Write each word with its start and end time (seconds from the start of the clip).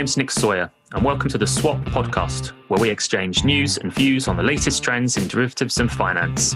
name's 0.00 0.16
Nick 0.16 0.30
Sawyer, 0.30 0.70
and 0.92 1.04
welcome 1.04 1.28
to 1.28 1.36
the 1.36 1.46
Swap 1.46 1.76
podcast, 1.80 2.52
where 2.68 2.80
we 2.80 2.88
exchange 2.88 3.44
news 3.44 3.76
and 3.76 3.92
views 3.92 4.28
on 4.28 4.36
the 4.38 4.42
latest 4.42 4.82
trends 4.82 5.18
in 5.18 5.28
derivatives 5.28 5.76
and 5.76 5.92
finance. 5.92 6.54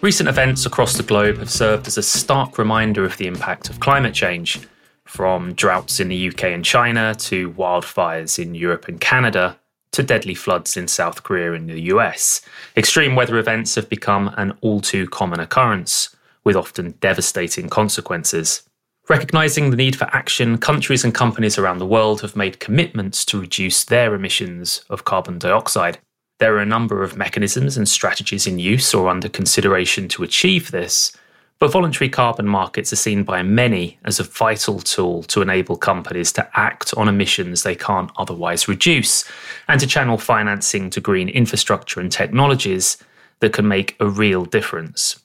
Recent 0.00 0.28
events 0.28 0.66
across 0.66 0.96
the 0.96 1.04
globe 1.04 1.38
have 1.38 1.48
served 1.48 1.86
as 1.86 1.96
a 1.96 2.02
stark 2.02 2.58
reminder 2.58 3.04
of 3.04 3.16
the 3.18 3.28
impact 3.28 3.70
of 3.70 3.78
climate 3.78 4.14
change, 4.14 4.58
from 5.04 5.54
droughts 5.54 6.00
in 6.00 6.08
the 6.08 6.28
UK 6.28 6.42
and 6.46 6.64
China 6.64 7.14
to 7.14 7.52
wildfires 7.52 8.36
in 8.36 8.56
Europe 8.56 8.88
and 8.88 9.00
Canada 9.00 9.56
to 9.92 10.02
deadly 10.02 10.34
floods 10.34 10.76
in 10.76 10.88
South 10.88 11.22
Korea 11.22 11.52
and 11.52 11.70
the 11.70 11.82
US. 11.82 12.40
Extreme 12.76 13.14
weather 13.14 13.38
events 13.38 13.76
have 13.76 13.88
become 13.88 14.34
an 14.36 14.58
all 14.60 14.80
too 14.80 15.06
common 15.06 15.38
occurrence, 15.38 16.16
with 16.42 16.56
often 16.56 16.94
devastating 16.98 17.68
consequences. 17.68 18.67
Recognizing 19.08 19.70
the 19.70 19.76
need 19.76 19.96
for 19.96 20.04
action, 20.14 20.58
countries 20.58 21.02
and 21.02 21.14
companies 21.14 21.56
around 21.56 21.78
the 21.78 21.86
world 21.86 22.20
have 22.20 22.36
made 22.36 22.60
commitments 22.60 23.24
to 23.24 23.40
reduce 23.40 23.82
their 23.84 24.14
emissions 24.14 24.84
of 24.90 25.06
carbon 25.06 25.38
dioxide. 25.38 25.98
There 26.40 26.54
are 26.56 26.60
a 26.60 26.66
number 26.66 27.02
of 27.02 27.16
mechanisms 27.16 27.78
and 27.78 27.88
strategies 27.88 28.46
in 28.46 28.58
use 28.58 28.92
or 28.92 29.08
under 29.08 29.30
consideration 29.30 30.08
to 30.08 30.24
achieve 30.24 30.72
this, 30.72 31.16
but 31.58 31.72
voluntary 31.72 32.10
carbon 32.10 32.46
markets 32.46 32.92
are 32.92 32.96
seen 32.96 33.24
by 33.24 33.42
many 33.42 33.98
as 34.04 34.20
a 34.20 34.24
vital 34.24 34.78
tool 34.78 35.22
to 35.22 35.40
enable 35.40 35.78
companies 35.78 36.30
to 36.32 36.46
act 36.52 36.92
on 36.98 37.08
emissions 37.08 37.62
they 37.62 37.74
can't 37.74 38.10
otherwise 38.18 38.68
reduce 38.68 39.24
and 39.68 39.80
to 39.80 39.86
channel 39.86 40.18
financing 40.18 40.90
to 40.90 41.00
green 41.00 41.30
infrastructure 41.30 41.98
and 41.98 42.12
technologies 42.12 42.98
that 43.40 43.54
can 43.54 43.66
make 43.66 43.96
a 44.00 44.06
real 44.06 44.44
difference. 44.44 45.18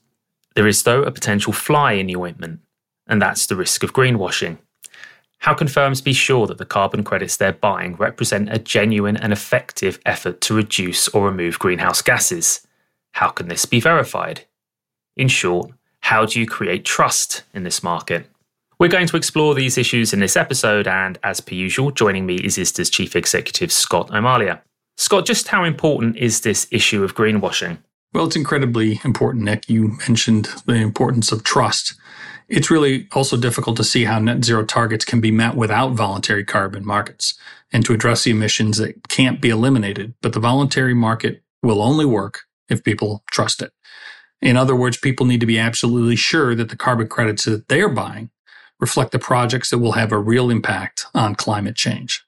There 0.56 0.68
is, 0.68 0.84
though, 0.84 1.04
a 1.04 1.12
potential 1.12 1.52
fly 1.52 1.94
in 1.94 2.08
the 2.08 2.16
ointment 2.16 2.62
and 3.08 3.22
that's 3.22 3.46
the 3.46 3.56
risk 3.56 3.84
of 3.84 3.94
greenwashing. 3.94 4.58
How 5.40 5.54
can 5.54 5.68
firms 5.68 6.00
be 6.00 6.14
sure 6.14 6.48
that 6.48 6.58
the 6.58 6.66
carbon 6.66 7.04
credits 7.04 7.36
they're 7.36 7.52
buying 7.52 7.96
represent 7.96 8.54
a 8.54 8.60
genuine 8.60 9.18
and 9.18 9.34
effective 9.34 10.00
effort 10.06 10.40
to 10.42 10.54
reduce 10.54 11.10
or 11.10 11.26
remove 11.26 11.60
greenhouse 11.60 12.02
gases? 12.02 12.66
How 13.12 13.30
can 13.30 13.50
this 13.50 13.66
be 13.66 13.82
verified? 13.82 14.46
In 15.18 15.28
short, 15.28 15.72
how 16.00 16.26
do 16.26 16.40
you 16.40 16.48
create 16.48 16.86
trust 16.86 17.44
in 17.54 17.64
this 17.64 17.84
market? 17.84 18.28
We're 18.80 18.88
going 18.88 19.08
to 19.08 19.18
explore 19.18 19.54
these 19.54 19.78
issues 19.78 20.14
in 20.14 20.20
this 20.20 20.36
episode, 20.36 20.88
and 20.88 21.20
as 21.24 21.40
per 21.40 21.56
usual, 21.56 21.92
joining 21.92 22.26
me 22.26 22.36
is 22.36 22.58
ISDA's 22.58 22.90
Chief 22.90 23.16
Executive 23.16 23.72
Scott 23.72 24.12
O'Malia. 24.12 24.62
Scott, 24.98 25.26
just 25.26 25.50
how 25.50 25.64
important 25.64 26.18
is 26.18 26.42
this 26.42 26.68
issue 26.72 27.04
of 27.04 27.16
greenwashing? 27.16 27.78
Well, 28.14 28.26
it's 28.26 28.36
incredibly 28.36 29.00
important, 29.04 29.44
Nick. 29.44 29.70
You 29.70 29.98
mentioned 30.08 30.46
the 30.66 30.76
importance 30.76 31.32
of 31.32 31.44
trust. 31.44 31.96
It's 32.48 32.70
really 32.70 33.08
also 33.14 33.38
difficult 33.38 33.78
to 33.78 33.84
see 33.84 34.06
how 34.06 34.20
net 34.20 34.44
zero 34.44 34.66
targets 34.66 35.06
can 35.06 35.22
be 35.22 35.32
met 35.32 35.56
without 35.56 35.94
voluntary 35.94 36.44
carbon 36.44 36.86
markets 36.86 37.36
and 37.72 37.86
to 37.86 37.94
address 37.94 38.24
the 38.24 38.32
emissions 38.32 38.78
that 38.78 39.08
can't 39.08 39.42
be 39.42 39.50
eliminated. 39.50 40.14
But 40.22 40.34
the 40.34 40.40
voluntary 40.40 40.94
market 40.94 41.44
will 41.62 41.82
only 41.82 42.06
work 42.06 42.42
if 42.70 42.84
people 42.84 43.24
trust 43.32 43.62
it. 43.62 43.72
In 44.42 44.58
other 44.58 44.76
words, 44.76 44.98
people 44.98 45.26
need 45.26 45.40
to 45.40 45.46
be 45.46 45.58
absolutely 45.58 46.18
sure 46.18 46.54
that 46.54 46.70
the 46.70 46.76
carbon 46.76 47.08
credits 47.08 47.46
that 47.46 47.70
they're 47.70 47.90
buying 47.90 48.30
reflect 48.80 49.12
the 49.12 49.20
projects 49.20 49.70
that 49.70 49.78
will 49.78 49.94
have 49.94 50.12
a 50.12 50.18
real 50.18 50.50
impact 50.50 51.06
on 51.14 51.36
climate 51.36 51.76
change. 51.76 52.26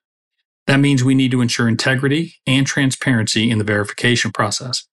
That 0.68 0.80
means 0.80 1.04
we 1.04 1.14
need 1.14 1.32
to 1.32 1.42
ensure 1.42 1.68
integrity 1.68 2.36
and 2.48 2.66
transparency 2.66 3.52
in 3.52 3.58
the 3.58 3.64
verification 3.64 4.32
process. 4.32 4.88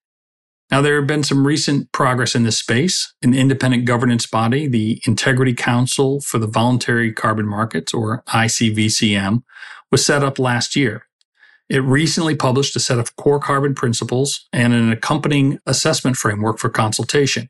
Now, 0.71 0.81
there 0.81 0.95
have 0.97 1.07
been 1.07 1.23
some 1.23 1.45
recent 1.45 1.91
progress 1.91 2.35
in 2.35 2.43
this 2.43 2.57
space. 2.57 3.13
An 3.21 3.33
independent 3.33 3.85
governance 3.85 4.25
body, 4.25 4.67
the 4.67 5.01
Integrity 5.05 5.53
Council 5.53 6.19
for 6.21 6.39
the 6.39 6.47
Voluntary 6.47 7.11
Carbon 7.13 7.47
Markets, 7.47 7.93
or 7.93 8.23
ICVCM, 8.29 9.43
was 9.91 10.05
set 10.05 10.23
up 10.23 10.39
last 10.39 10.75
year. 10.75 11.05
It 11.69 11.83
recently 11.83 12.35
published 12.35 12.75
a 12.75 12.79
set 12.79 12.99
of 12.99 13.15
core 13.15 13.39
carbon 13.39 13.75
principles 13.75 14.47
and 14.51 14.73
an 14.73 14.91
accompanying 14.91 15.59
assessment 15.65 16.17
framework 16.17 16.59
for 16.59 16.69
consultation, 16.69 17.49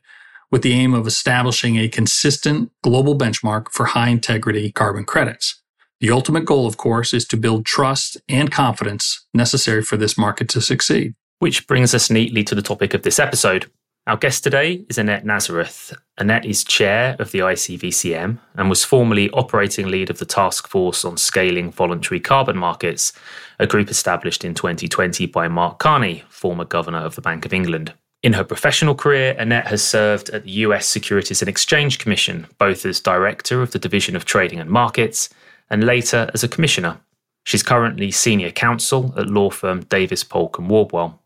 with 0.52 0.62
the 0.62 0.73
aim 0.73 0.94
of 0.94 1.07
establishing 1.07 1.78
a 1.78 1.90
consistent 1.90 2.72
global 2.84 3.18
benchmark 3.18 3.72
for 3.72 3.85
high 3.85 4.09
integrity 4.09 4.72
carbon 4.72 5.06
credits. 5.06 5.62
The 6.00 6.12
ultimate 6.12 6.46
goal, 6.46 6.68
of 6.68 6.78
course, 6.78 7.13
is 7.13 7.25
to 7.29 7.38
build 7.38 7.66
trust 7.66 8.18
and 8.28 8.52
confidence 8.52 9.25
necessary 9.34 9.81
for 9.81 9.96
this 9.96 10.18
market 10.18 10.50
to 10.50 10.62
succeed. 10.62 11.16
Which 11.44 11.68
brings 11.68 11.94
us 11.94 12.09
neatly 12.09 12.46
to 12.46 12.56
the 12.56 12.62
topic 12.62 12.94
of 12.94 13.02
this 13.02 13.20
episode. 13.20 13.70
Our 14.08 14.16
guest 14.16 14.46
today 14.46 14.86
is 14.88 14.98
Annette 14.98 15.26
Nazareth. 15.26 15.94
Annette 16.18 16.46
is 16.46 16.64
chair 16.64 17.18
of 17.20 17.31
the 17.31 17.40
ICVCM 17.40 18.40
and 18.56 18.70
was 18.70 18.86
formerly 18.86 19.30
operating 19.31 19.88
lead 19.88 20.09
of 20.09 20.20
the 20.20 20.26
Task 20.26 20.70
Force 20.70 21.03
on 21.03 21.18
Scaling 21.18 21.70
Voluntary 21.70 22.22
Carbon 22.22 22.58
Markets, 22.58 23.12
a 23.59 23.68
group 23.68 23.90
established 23.90 24.46
in 24.46 24.53
2020 24.53 25.26
by 25.26 25.50
Mark 25.50 25.80
Carney, 25.80 26.24
former 26.30 26.64
governor 26.64 27.00
of 27.00 27.16
the 27.16 27.22
Bank 27.22 27.46
of 27.46 27.52
England. 27.52 27.94
In 28.22 28.32
her 28.32 28.46
professional 28.46 28.96
career, 28.96 29.36
Annette 29.38 29.68
has 29.68 29.84
served 29.84 30.30
at 30.30 30.46
the 30.46 30.52
US 30.52 30.88
Securities 30.88 31.42
and 31.42 31.50
Exchange 31.50 32.00
Commission, 32.00 32.48
both 32.58 32.86
as 32.86 33.02
director 33.02 33.62
of 33.62 33.72
the 33.72 33.80
Division 33.80 34.16
of 34.16 34.24
Trading 34.24 34.62
and 34.62 34.70
Markets 34.70 35.28
and 35.70 35.84
later 35.84 36.32
as 36.34 36.42
a 36.42 36.48
commissioner. 36.48 37.02
She's 37.44 37.64
currently 37.64 38.12
senior 38.12 38.52
counsel 38.52 39.14
at 39.18 39.28
law 39.28 39.50
firm 39.50 39.82
Davis 39.84 40.24
Polk 40.24 40.58
and 40.58 40.70
Wardwell. 40.70 41.20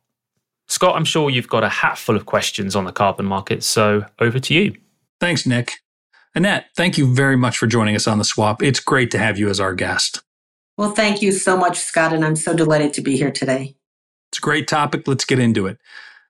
Scott, 0.67 0.95
I'm 0.95 1.05
sure 1.05 1.29
you've 1.29 1.47
got 1.47 1.63
a 1.63 1.69
hat 1.69 1.97
full 1.97 2.15
of 2.15 2.25
questions 2.25 2.75
on 2.75 2.85
the 2.85 2.91
carbon 2.91 3.25
market, 3.25 3.63
so 3.63 4.05
over 4.19 4.39
to 4.39 4.53
you. 4.53 4.75
Thanks, 5.19 5.45
Nick. 5.45 5.79
Annette, 6.35 6.65
thank 6.75 6.97
you 6.97 7.13
very 7.13 7.37
much 7.37 7.57
for 7.57 7.67
joining 7.67 7.95
us 7.95 8.07
on 8.07 8.17
the 8.17 8.23
swap. 8.23 8.61
It's 8.61 8.79
great 8.79 9.09
to 9.11 9.17
have 9.17 9.39
you 9.39 9.49
as 9.49 9.59
our 9.59 9.73
guest. 9.73 10.21
Well, 10.77 10.91
thank 10.91 11.21
you 11.21 11.31
so 11.31 11.57
much, 11.57 11.79
Scott, 11.79 12.13
and 12.13 12.23
I'm 12.23 12.35
so 12.35 12.53
delighted 12.53 12.93
to 12.93 13.01
be 13.01 13.17
here 13.17 13.31
today. 13.31 13.75
It's 14.31 14.37
a 14.37 14.41
great 14.41 14.67
topic. 14.67 15.07
Let's 15.07 15.25
get 15.25 15.39
into 15.39 15.65
it. 15.65 15.79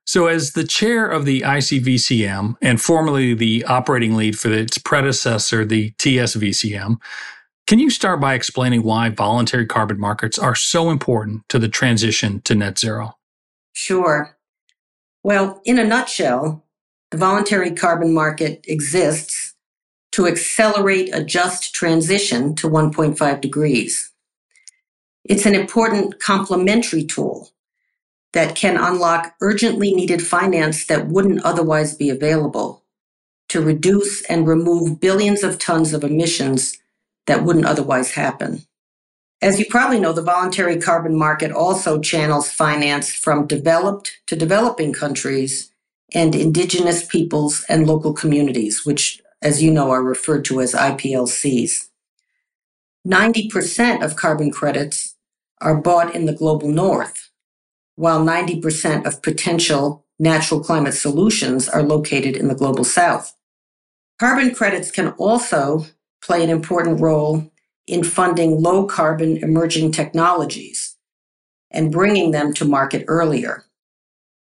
So, 0.06 0.28
as 0.28 0.54
the 0.54 0.64
chair 0.64 1.06
of 1.06 1.26
the 1.26 1.42
ICVCM 1.42 2.56
and 2.62 2.80
formerly 2.80 3.34
the 3.34 3.66
operating 3.66 4.16
lead 4.16 4.40
for 4.40 4.50
its 4.50 4.78
predecessor, 4.78 5.66
the 5.66 5.92
TSVCM, 5.92 6.96
can 7.66 7.80
you 7.80 7.90
start 7.90 8.22
by 8.22 8.34
explaining 8.34 8.84
why 8.84 9.10
voluntary 9.10 9.66
carbon 9.66 10.00
markets 10.00 10.40
are 10.40 10.56
so 10.56 10.90
important 10.90 11.50
to 11.50 11.60
the 11.60 11.68
transition 11.68 12.40
to 12.44 12.56
net 12.56 12.80
zero? 12.80 13.18
Sure. 13.80 14.36
Well, 15.24 15.62
in 15.64 15.78
a 15.78 15.84
nutshell, 15.84 16.66
the 17.12 17.18
voluntary 17.18 17.70
carbon 17.70 18.12
market 18.12 18.66
exists 18.68 19.54
to 20.14 20.26
accelerate 20.26 21.14
a 21.14 21.24
just 21.24 21.76
transition 21.76 22.56
to 22.56 22.68
1.5 22.68 23.40
degrees. 23.40 24.12
It's 25.24 25.46
an 25.46 25.54
important 25.54 26.20
complementary 26.20 27.06
tool 27.06 27.52
that 28.34 28.56
can 28.56 28.78
unlock 28.78 29.36
urgently 29.42 29.94
needed 29.94 30.26
finance 30.26 30.88
that 30.88 31.10
wouldn't 31.10 31.46
otherwise 31.46 31.94
be 31.94 32.10
available 32.10 32.84
to 33.50 33.62
reduce 33.62 34.24
and 34.24 34.48
remove 34.48 35.00
billions 35.00 35.44
of 35.44 35.60
tons 35.60 35.94
of 35.94 36.04
emissions 36.04 36.80
that 37.28 37.44
wouldn't 37.44 37.68
otherwise 37.68 38.16
happen. 38.16 38.64
As 39.42 39.60
you 39.60 39.66
probably 39.70 40.00
know, 40.00 40.14
the 40.14 40.24
voluntary 40.24 40.78
carbon 40.78 41.16
market 41.16 41.52
also 41.52 42.00
channels 42.00 42.50
finance 42.50 43.14
from 43.14 43.46
developed 43.46 44.12
to 44.28 44.36
developing 44.36 44.94
countries 44.94 45.72
and 46.14 46.34
indigenous 46.34 47.06
peoples 47.06 47.64
and 47.70 47.86
local 47.86 48.14
communities, 48.14 48.86
which, 48.86 49.22
as 49.42 49.62
you 49.62 49.70
know, 49.70 49.92
are 49.92 50.02
referred 50.02 50.44
to 50.46 50.60
as 50.60 50.74
IPLCs. 50.74 51.90
90% 53.08 54.04
of 54.04 54.16
carbon 54.16 54.52
credits 54.52 55.16
are 55.62 55.80
bought 55.80 56.16
in 56.16 56.26
the 56.26 56.34
global 56.34 56.70
north, 56.70 57.30
while 57.96 58.24
90% 58.24 59.06
of 59.06 59.22
potential 59.22 60.06
natural 60.20 60.60
climate 60.62 60.96
solutions 60.96 61.70
are 61.70 61.84
located 61.84 62.36
in 62.36 62.48
the 62.48 62.56
global 62.56 62.84
south. 62.84 63.36
Carbon 64.20 64.54
credits 64.54 64.90
can 64.90 65.10
also 65.10 65.86
play 66.24 66.44
an 66.44 66.50
important 66.50 67.00
role 67.00 67.52
in 67.88 68.04
funding 68.04 68.62
low 68.62 68.86
carbon 68.86 69.38
emerging 69.38 69.92
technologies 69.92 70.98
and 71.72 71.92
bringing 71.92 72.32
them 72.32 72.54
to 72.54 72.66
market 72.66 73.06
earlier. 73.08 73.64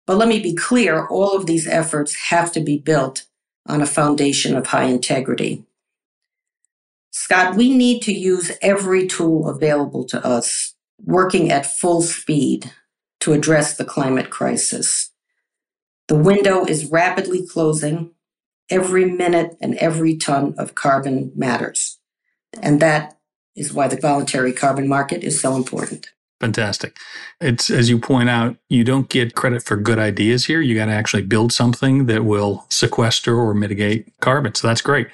But 0.06 0.16
let 0.16 0.28
me 0.28 0.40
be 0.40 0.54
clear 0.54 1.06
all 1.06 1.36
of 1.36 1.46
these 1.46 1.68
efforts 1.68 2.28
have 2.30 2.50
to 2.52 2.60
be 2.60 2.78
built 2.78 3.26
on 3.66 3.80
a 3.80 3.86
foundation 3.86 4.56
of 4.56 4.66
high 4.66 4.84
integrity. 4.84 5.64
Scott, 7.12 7.56
we 7.56 7.76
need 7.76 8.02
to 8.02 8.12
use 8.12 8.52
every 8.62 9.06
tool 9.06 9.48
available 9.48 10.04
to 10.06 10.24
us, 10.24 10.74
working 11.04 11.50
at 11.50 11.66
full 11.66 12.02
speed 12.02 12.72
to 13.20 13.32
address 13.32 13.76
the 13.76 13.84
climate 13.84 14.30
crisis. 14.30 15.10
The 16.08 16.16
window 16.16 16.64
is 16.64 16.90
rapidly 16.90 17.46
closing. 17.46 18.12
Every 18.68 19.04
minute 19.04 19.56
and 19.60 19.76
every 19.76 20.16
ton 20.16 20.54
of 20.56 20.74
carbon 20.74 21.32
matters. 21.34 21.98
And 22.60 22.80
that 22.80 23.19
is 23.60 23.72
why 23.72 23.86
the 23.86 23.96
voluntary 24.00 24.52
carbon 24.52 24.88
market 24.88 25.22
is 25.22 25.40
so 25.40 25.54
important. 25.54 26.10
Fantastic. 26.40 26.96
It's 27.40 27.68
as 27.68 27.90
you 27.90 27.98
point 27.98 28.30
out, 28.30 28.56
you 28.70 28.82
don't 28.82 29.10
get 29.10 29.34
credit 29.34 29.62
for 29.62 29.76
good 29.76 29.98
ideas 29.98 30.46
here. 30.46 30.62
You 30.62 30.74
got 30.74 30.86
to 30.86 30.92
actually 30.92 31.22
build 31.22 31.52
something 31.52 32.06
that 32.06 32.24
will 32.24 32.64
sequester 32.70 33.36
or 33.36 33.52
mitigate 33.52 34.10
carbon. 34.20 34.54
So 34.54 34.66
that's 34.66 34.80
great. 34.80 35.08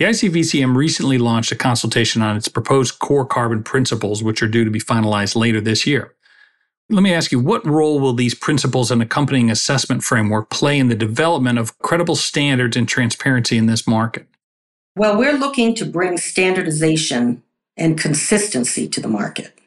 The 0.00 0.06
ICVCM 0.06 0.74
recently 0.74 1.18
launched 1.18 1.52
a 1.52 1.56
consultation 1.56 2.20
on 2.20 2.36
its 2.36 2.48
proposed 2.48 2.98
core 2.98 3.24
carbon 3.24 3.62
principles, 3.62 4.24
which 4.24 4.42
are 4.42 4.48
due 4.48 4.64
to 4.64 4.70
be 4.70 4.80
finalized 4.80 5.36
later 5.36 5.60
this 5.60 5.86
year. 5.86 6.12
Let 6.90 7.02
me 7.02 7.14
ask 7.14 7.30
you, 7.30 7.38
what 7.38 7.64
role 7.64 8.00
will 8.00 8.12
these 8.12 8.34
principles 8.34 8.90
and 8.90 9.00
accompanying 9.00 9.50
assessment 9.50 10.02
framework 10.02 10.50
play 10.50 10.78
in 10.78 10.88
the 10.88 10.96
development 10.96 11.60
of 11.60 11.78
credible 11.78 12.16
standards 12.16 12.76
and 12.76 12.88
transparency 12.88 13.56
in 13.56 13.66
this 13.66 13.86
market? 13.86 14.26
Well, 14.96 15.16
we're 15.16 15.38
looking 15.38 15.76
to 15.76 15.84
bring 15.84 16.18
standardization 16.18 17.42
and 17.76 17.98
consistency 17.98 18.88
to 18.88 19.00
the 19.00 19.08
market. 19.08 19.58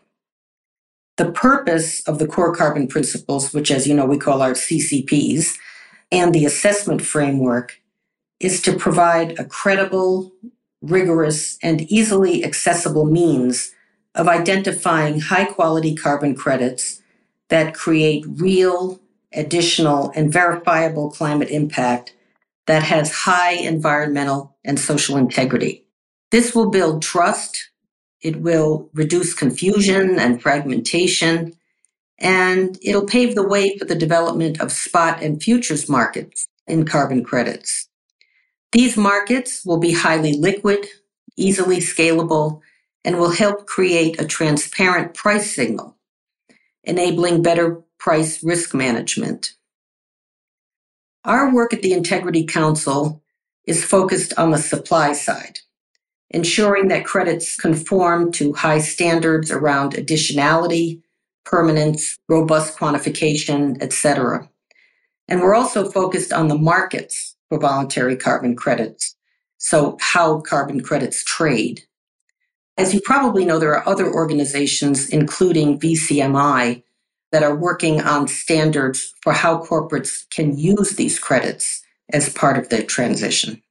The 1.17 1.31
purpose 1.31 2.07
of 2.07 2.19
the 2.19 2.27
core 2.27 2.55
carbon 2.55 2.87
principles, 2.87 3.53
which, 3.53 3.71
as 3.71 3.87
you 3.87 3.95
know, 3.95 4.05
we 4.05 4.17
call 4.17 4.41
our 4.41 4.53
CCPs, 4.53 5.57
and 6.11 6.33
the 6.33 6.45
assessment 6.45 7.01
framework 7.01 7.81
is 8.39 8.61
to 8.61 8.77
provide 8.77 9.37
a 9.39 9.45
credible, 9.45 10.31
rigorous, 10.81 11.57
and 11.63 11.81
easily 11.83 12.45
accessible 12.45 13.05
means 13.05 13.71
of 14.13 14.27
identifying 14.27 15.19
high 15.19 15.45
quality 15.45 15.95
carbon 15.95 16.35
credits 16.35 17.01
that 17.49 17.73
create 17.73 18.25
real, 18.27 18.99
additional, 19.33 20.11
and 20.15 20.31
verifiable 20.31 21.09
climate 21.09 21.49
impact 21.49 22.13
that 22.67 22.83
has 22.83 23.11
high 23.11 23.53
environmental 23.53 24.55
and 24.63 24.79
social 24.79 25.17
integrity. 25.17 25.85
This 26.31 26.53
will 26.53 26.69
build 26.69 27.01
trust 27.01 27.69
it 28.27 28.41
will 28.41 28.89
reduce 28.93 29.33
confusion 29.33 30.19
and 30.19 30.41
fragmentation, 30.41 31.53
and 32.19 32.77
it'll 32.81 33.05
pave 33.05 33.35
the 33.35 33.47
way 33.47 33.77
for 33.77 33.85
the 33.85 33.95
development 33.95 34.59
of 34.59 34.69
spot 34.69 35.23
and 35.23 35.41
futures 35.41 35.87
markets 35.87 36.49
in 36.67 36.85
carbon 36.85 37.23
credits. 37.23 37.87
These 38.73 38.97
markets 38.97 39.65
will 39.65 39.77
be 39.79 39.93
highly 39.93 40.33
liquid, 40.33 40.85
easily 41.37 41.77
scalable, 41.77 42.59
and 43.05 43.17
will 43.17 43.31
help 43.31 43.65
create 43.65 44.19
a 44.19 44.27
transparent 44.27 45.13
price 45.13 45.55
signal, 45.55 45.95
enabling 46.83 47.41
better 47.41 47.81
price 47.97 48.43
risk 48.43 48.73
management. 48.73 49.53
Our 51.23 51.53
work 51.53 51.71
at 51.73 51.81
the 51.81 51.93
Integrity 51.93 52.45
Council 52.45 53.23
is 53.65 53.85
focused 53.85 54.33
on 54.37 54.51
the 54.51 54.57
supply 54.57 55.13
side 55.13 55.59
ensuring 56.31 56.87
that 56.89 57.05
credits 57.05 57.55
conform 57.55 58.31
to 58.33 58.53
high 58.53 58.79
standards 58.79 59.51
around 59.51 59.93
additionality, 59.93 61.01
permanence, 61.45 62.17
robust 62.27 62.77
quantification, 62.77 63.81
etc. 63.81 64.49
And 65.27 65.41
we're 65.41 65.55
also 65.55 65.89
focused 65.89 66.33
on 66.33 66.47
the 66.47 66.57
markets 66.57 67.35
for 67.49 67.59
voluntary 67.59 68.15
carbon 68.15 68.55
credits. 68.55 69.15
So 69.57 69.97
how 70.01 70.41
carbon 70.41 70.81
credits 70.81 71.23
trade. 71.23 71.83
As 72.77 72.93
you 72.93 73.01
probably 73.03 73.43
know, 73.43 73.57
there 73.57 73.75
are 73.75 73.87
other 73.89 74.11
organizations, 74.11 75.09
including 75.09 75.79
VCMI, 75.79 76.83
that 77.31 77.43
are 77.43 77.55
working 77.55 78.01
on 78.01 78.27
standards 78.27 79.13
for 79.21 79.33
how 79.33 79.63
corporates 79.63 80.29
can 80.29 80.57
use 80.57 80.91
these 80.91 81.19
credits 81.19 81.81
as 82.13 82.29
part 82.29 82.57
of 82.57 82.69
their 82.69 82.83
transition. 82.83 83.61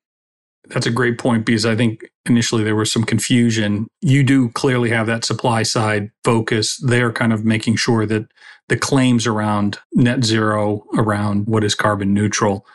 That's 0.68 0.86
a 0.86 0.90
great 0.90 1.18
point 1.18 1.46
because 1.46 1.64
I 1.64 1.76
think 1.76 2.04
initially 2.26 2.64
there 2.64 2.74
was 2.74 2.90
some 2.90 3.04
confusion. 3.04 3.86
You 4.00 4.22
do 4.22 4.48
clearly 4.50 4.90
have 4.90 5.06
that 5.06 5.24
supply 5.24 5.62
side 5.62 6.10
focus. 6.24 6.78
They're 6.82 7.12
kind 7.12 7.32
of 7.32 7.44
making 7.44 7.76
sure 7.76 8.04
that 8.06 8.26
the 8.68 8.76
claims 8.76 9.26
around 9.26 9.78
net 9.92 10.24
zero, 10.24 10.84
around 10.96 11.46
what 11.46 11.62
is 11.62 11.74
carbon 11.74 12.12
neutral, 12.12 12.66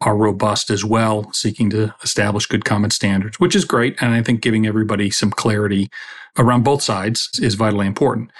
are 0.00 0.16
robust 0.16 0.70
as 0.70 0.84
well, 0.84 1.32
seeking 1.32 1.70
to 1.70 1.94
establish 2.02 2.46
good 2.46 2.64
common 2.64 2.90
standards, 2.90 3.40
which 3.40 3.56
is 3.56 3.64
great. 3.64 3.96
And 4.00 4.14
I 4.14 4.22
think 4.22 4.42
giving 4.42 4.66
everybody 4.66 5.10
some 5.10 5.30
clarity 5.30 5.88
around 6.38 6.62
both 6.64 6.82
sides 6.82 7.30
is 7.40 7.54
vitally 7.54 7.86
important. 7.86 8.30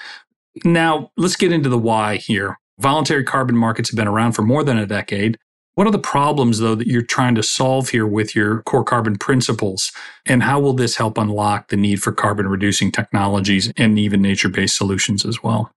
Now, 0.64 1.11
let's 1.16 1.37
get 1.37 1.52
into 1.52 1.69
the 1.69 1.78
why 1.78 2.16
here. 2.16 2.58
Voluntary 2.78 3.25
carbon 3.25 3.56
markets 3.56 3.90
have 3.90 3.96
been 3.96 4.06
around 4.06 4.32
for 4.32 4.43
more 4.43 4.62
than 4.62 4.78
a 4.78 4.87
decade. 4.87 5.37
What 5.78 5.86
are 5.86 5.92
the 5.92 5.98
problems, 6.00 6.58
though, 6.58 6.75
that 6.75 6.88
you're 6.88 7.02
trying 7.02 7.36
to 7.36 7.42
solve 7.44 7.90
here 7.90 8.04
with 8.04 8.34
your 8.34 8.62
core 8.62 8.82
carbon 8.82 9.16
principles? 9.16 9.92
And 10.26 10.42
how 10.42 10.58
will 10.58 10.72
this 10.72 10.96
help 10.96 11.16
unlock 11.16 11.69
the 11.69 11.76
need 11.76 12.02
for 12.02 12.10
carbon 12.10 12.48
reducing 12.48 12.90
technologies 12.90 13.72
and 13.76 13.96
even 13.96 14.20
nature 14.20 14.48
based 14.48 14.76
solutions 14.76 15.25
as 15.25 15.40
well? 15.40 15.72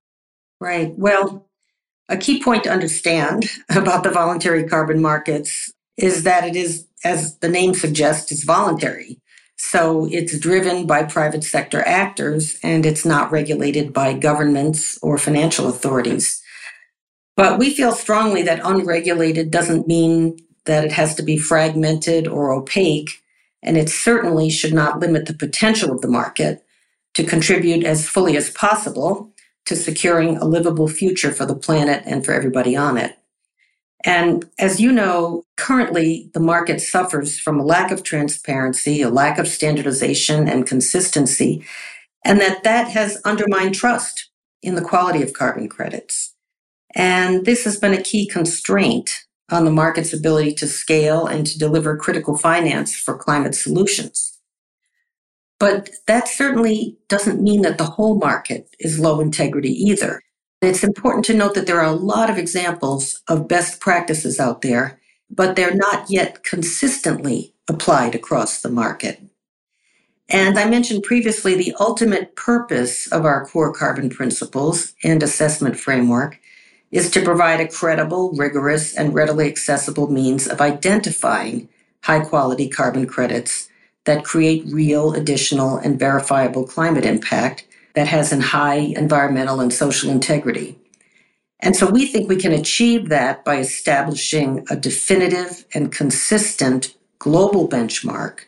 Right. 0.60 0.92
Well, 0.98 1.48
a 2.10 2.18
key 2.18 2.42
point 2.42 2.64
to 2.64 2.72
understand 2.72 3.46
about 3.70 4.02
the 4.02 4.10
voluntary 4.10 4.64
carbon 4.64 5.04
markets 5.04 5.72
is 5.98 6.24
that 6.24 6.48
it 6.48 6.56
is, 6.56 6.88
as 7.06 7.38
the 7.38 7.50
name 7.50 7.76
suggests, 7.76 8.32
is 8.32 8.44
voluntary. 8.44 9.22
So 9.58 10.08
it's 10.10 10.40
driven 10.40 10.88
by 10.88 11.04
private 11.04 11.44
sector 11.44 11.84
actors 11.86 12.58
and 12.64 12.88
it's 12.88 13.06
not 13.06 13.32
regulated 13.32 13.94
by 13.94 14.14
governments 14.14 14.98
or 15.04 15.20
financial 15.20 15.68
authorities. 15.68 16.41
But 17.36 17.60
we 17.60 17.74
feel 17.74 17.94
strongly 17.94 18.44
that 18.44 18.62
unregulated 18.64 19.52
doesn't 19.52 19.88
mean 19.88 20.38
that 20.66 20.84
it 20.84 20.92
has 20.92 21.16
to 21.16 21.24
be 21.24 21.38
fragmented 21.38 22.28
or 22.28 22.52
opaque, 22.52 23.22
and 23.64 23.78
it 23.78 23.90
certainly 23.90 24.50
should 24.50 24.74
not 24.74 25.00
limit 25.00 25.26
the 25.26 25.34
potential 25.34 25.92
of 25.92 26.02
the 26.02 26.08
market 26.08 26.64
to 27.14 27.24
contribute 27.24 27.84
as 27.84 28.08
fully 28.08 28.38
as 28.38 28.50
possible 28.52 29.32
to 29.66 29.76
securing 29.76 30.38
a 30.38 30.46
livable 30.46 30.88
future 30.88 31.32
for 31.32 31.46
the 31.46 31.56
planet 31.56 32.04
and 32.06 32.26
for 32.26 32.34
everybody 32.34 32.76
on 32.76 32.98
it. 32.98 33.18
And 34.04 34.50
as 34.58 34.80
you 34.80 34.92
know, 34.92 35.46
currently 35.58 36.32
the 36.34 36.40
market 36.40 36.82
suffers 36.82 37.40
from 37.40 37.60
a 37.60 37.64
lack 37.66 37.92
of 37.92 38.04
transparency, 38.04 39.02
a 39.02 39.10
lack 39.10 39.38
of 39.38 39.48
standardization 39.48 40.48
and 40.48 40.66
consistency, 40.66 41.64
and 42.26 42.40
that 42.42 42.64
that 42.64 42.90
has 42.90 43.22
undermined 43.26 43.76
trust 43.76 44.30
in 44.64 44.76
the 44.76 44.82
quality 44.82 45.22
of 45.22 45.34
carbon 45.34 45.70
credits. 45.70 46.34
And 46.96 47.46
this 47.46 47.64
has 47.64 47.78
been 47.78 47.94
a 47.94 48.02
key 48.02 48.28
constraint 48.28 49.24
on 49.50 49.66
the 49.66 49.72
market's 49.72 50.14
ability 50.14 50.54
to 50.56 50.68
scale 50.68 51.26
and 51.28 51.46
to 51.46 51.60
deliver 51.60 51.98
critical 51.98 52.38
finance 52.38 52.96
for 52.96 53.18
climate 53.18 53.56
solutions. 53.56 54.40
But 55.60 55.92
that 56.08 56.28
certainly 56.28 56.98
doesn't 57.08 57.42
mean 57.42 57.62
that 57.62 57.78
the 57.78 57.86
whole 57.86 58.18
market 58.18 58.76
is 58.80 59.00
low 59.00 59.20
integrity 59.20 59.72
either. 59.72 60.22
It's 60.62 60.84
important 60.84 61.26
to 61.26 61.34
note 61.34 61.54
that 61.56 61.68
there 61.68 61.80
are 61.80 61.86
a 61.86 61.92
lot 61.92 62.30
of 62.30 62.38
examples 62.38 63.22
of 63.28 63.48
best 63.48 63.80
practices 63.80 64.40
out 64.40 64.62
there, 64.62 65.00
but 65.30 65.56
they're 65.56 65.76
not 65.76 66.10
yet 66.10 66.44
consistently 66.44 67.54
applied 67.70 68.16
across 68.16 68.62
the 68.62 68.70
market. 68.70 69.22
And 70.30 70.58
I 70.58 70.70
mentioned 70.70 71.04
previously 71.04 71.56
the 71.56 71.76
ultimate 71.80 72.36
purpose 72.36 73.08
of 73.12 73.26
our 73.26 73.46
core 73.46 73.74
carbon 73.74 74.10
principles 74.10 74.94
and 75.04 75.22
assessment 75.22 75.78
framework 75.78 76.40
is 76.92 77.10
to 77.12 77.22
provide 77.24 77.62
a 77.62 77.68
credible, 77.68 78.32
rigorous, 78.34 78.96
and 78.96 79.14
readily 79.14 79.48
accessible 79.48 80.12
means 80.12 80.48
of 80.48 80.60
identifying 80.62 81.70
high 82.04 82.20
quality 82.20 82.68
carbon 82.68 83.08
credits 83.08 83.70
that 84.06 84.26
create 84.26 84.66
real, 84.68 85.14
additional, 85.14 85.78
and 85.78 86.00
verifiable 86.00 86.66
climate 86.66 87.06
impact 87.06 87.66
that 87.94 88.08
has 88.08 88.32
an 88.32 88.42
high 88.42 88.76
environmental 88.76 89.60
and 89.60 89.72
social 89.72 90.10
integrity. 90.10 90.78
And 91.60 91.76
so 91.76 91.90
we 91.90 92.08
think 92.08 92.28
we 92.28 92.38
can 92.38 92.52
achieve 92.52 93.10
that 93.10 93.46
by 93.46 93.58
establishing 93.58 94.66
a 94.70 94.76
definitive 94.76 95.66
and 95.74 95.92
consistent 95.92 96.96
global 97.20 97.70
benchmark 97.70 98.40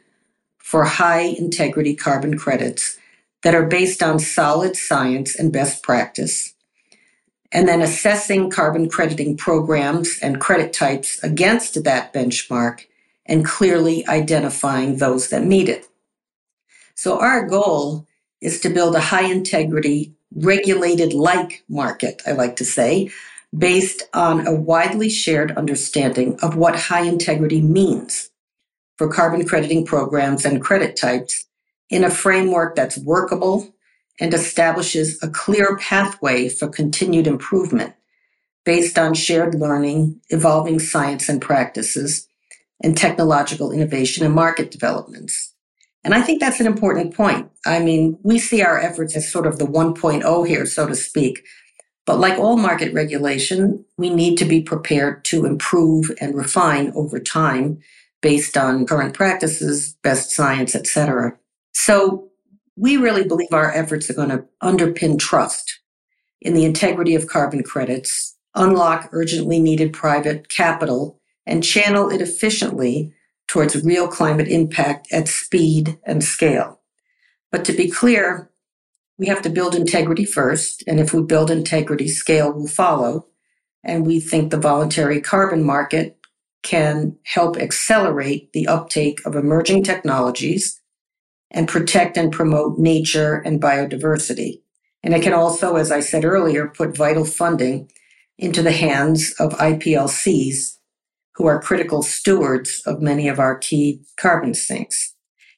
for 0.57 0.85
high 0.85 1.35
integrity 1.37 1.95
carbon 1.95 2.37
credits 2.37 2.97
that 3.43 3.53
are 3.53 3.67
based 3.67 4.01
on 4.01 4.17
solid 4.17 4.75
science 4.75 5.35
and 5.35 5.53
best 5.53 5.83
practice 5.83 6.52
and 7.53 7.67
then 7.67 7.81
assessing 7.81 8.49
carbon 8.49 8.89
crediting 8.89 9.37
programs 9.37 10.19
and 10.21 10.41
credit 10.41 10.73
types 10.73 11.23
against 11.23 11.83
that 11.83 12.11
benchmark 12.11 12.85
and 13.27 13.45
clearly 13.45 14.05
identifying 14.07 14.97
those 14.97 15.29
that 15.29 15.45
meet 15.45 15.69
it. 15.69 15.87
So 16.95 17.19
our 17.19 17.47
goal 17.47 18.07
is 18.41 18.59
to 18.61 18.69
build 18.69 18.95
a 18.95 18.99
high 18.99 19.31
integrity, 19.31 20.13
regulated 20.35 21.13
like 21.13 21.63
market, 21.69 22.21
I 22.25 22.31
like 22.31 22.55
to 22.57 22.65
say, 22.65 23.11
based 23.57 24.03
on 24.13 24.47
a 24.47 24.53
widely 24.53 25.09
shared 25.09 25.51
understanding 25.51 26.37
of 26.41 26.55
what 26.55 26.75
high 26.75 27.03
integrity 27.03 27.61
means 27.61 28.31
for 28.97 29.07
carbon 29.07 29.47
crediting 29.47 29.85
programs 29.85 30.43
and 30.43 30.61
credit 30.61 30.97
types 30.97 31.45
in 31.89 32.03
a 32.03 32.09
framework 32.09 32.75
that's 32.75 32.97
workable, 32.97 33.72
and 34.19 34.33
establishes 34.33 35.21
a 35.21 35.29
clear 35.29 35.77
pathway 35.77 36.49
for 36.49 36.67
continued 36.67 37.27
improvement 37.27 37.93
based 38.65 38.97
on 38.97 39.13
shared 39.13 39.55
learning, 39.55 40.19
evolving 40.29 40.79
science 40.79 41.27
and 41.27 41.41
practices, 41.41 42.27
and 42.81 42.97
technological 42.97 43.71
innovation 43.71 44.25
and 44.25 44.35
market 44.35 44.71
developments. 44.71 45.53
And 46.03 46.13
I 46.13 46.21
think 46.21 46.39
that's 46.39 46.59
an 46.59 46.67
important 46.67 47.15
point. 47.15 47.49
I 47.65 47.79
mean, 47.79 48.19
we 48.23 48.37
see 48.37 48.61
our 48.61 48.79
efforts 48.79 49.15
as 49.15 49.31
sort 49.31 49.47
of 49.47 49.57
the 49.57 49.65
1.0 49.65 50.47
here, 50.47 50.65
so 50.65 50.85
to 50.85 50.95
speak. 50.95 51.43
But 52.05 52.19
like 52.19 52.37
all 52.37 52.57
market 52.57 52.93
regulation, 52.93 53.85
we 53.97 54.09
need 54.09 54.37
to 54.37 54.45
be 54.45 54.61
prepared 54.61 55.23
to 55.25 55.45
improve 55.45 56.11
and 56.19 56.35
refine 56.35 56.91
over 56.95 57.19
time 57.19 57.79
based 58.21 58.57
on 58.57 58.85
current 58.85 59.13
practices, 59.13 59.95
best 60.03 60.31
science, 60.31 60.75
etc. 60.75 61.37
So 61.73 62.29
we 62.75 62.97
really 62.97 63.23
believe 63.23 63.51
our 63.51 63.71
efforts 63.71 64.09
are 64.09 64.15
going 64.15 64.29
to 64.29 64.45
underpin 64.61 65.19
trust 65.19 65.79
in 66.41 66.53
the 66.53 66.65
integrity 66.65 67.15
of 67.15 67.27
carbon 67.27 67.63
credits, 67.63 68.35
unlock 68.55 69.09
urgently 69.11 69.59
needed 69.59 69.93
private 69.93 70.49
capital, 70.49 71.19
and 71.45 71.63
channel 71.63 72.09
it 72.09 72.21
efficiently 72.21 73.13
towards 73.47 73.83
real 73.83 74.07
climate 74.07 74.47
impact 74.47 75.07
at 75.11 75.27
speed 75.27 75.97
and 76.05 76.23
scale. 76.23 76.79
But 77.51 77.65
to 77.65 77.73
be 77.73 77.89
clear, 77.89 78.49
we 79.17 79.27
have 79.27 79.41
to 79.43 79.49
build 79.49 79.75
integrity 79.75 80.25
first. 80.25 80.83
And 80.87 80.99
if 80.99 81.13
we 81.13 81.21
build 81.21 81.51
integrity, 81.51 82.07
scale 82.07 82.51
will 82.51 82.67
follow. 82.67 83.27
And 83.83 84.07
we 84.07 84.19
think 84.19 84.49
the 84.49 84.57
voluntary 84.57 85.21
carbon 85.21 85.63
market 85.63 86.17
can 86.63 87.15
help 87.23 87.57
accelerate 87.57 88.51
the 88.53 88.67
uptake 88.67 89.19
of 89.25 89.35
emerging 89.35 89.83
technologies 89.83 90.81
and 91.53 91.67
protect 91.67 92.17
and 92.17 92.31
promote 92.31 92.77
nature 92.79 93.35
and 93.45 93.61
biodiversity. 93.61 94.61
And 95.03 95.13
it 95.13 95.21
can 95.21 95.33
also, 95.33 95.75
as 95.75 95.91
I 95.91 95.99
said 95.99 96.25
earlier, 96.25 96.67
put 96.67 96.97
vital 96.97 97.25
funding 97.25 97.91
into 98.37 98.61
the 98.61 98.71
hands 98.71 99.33
of 99.39 99.53
IPLCs, 99.53 100.77
who 101.35 101.45
are 101.45 101.61
critical 101.61 102.01
stewards 102.01 102.81
of 102.85 103.01
many 103.01 103.27
of 103.27 103.39
our 103.39 103.57
key 103.57 104.01
carbon 104.17 104.53
sinks. 104.53 105.13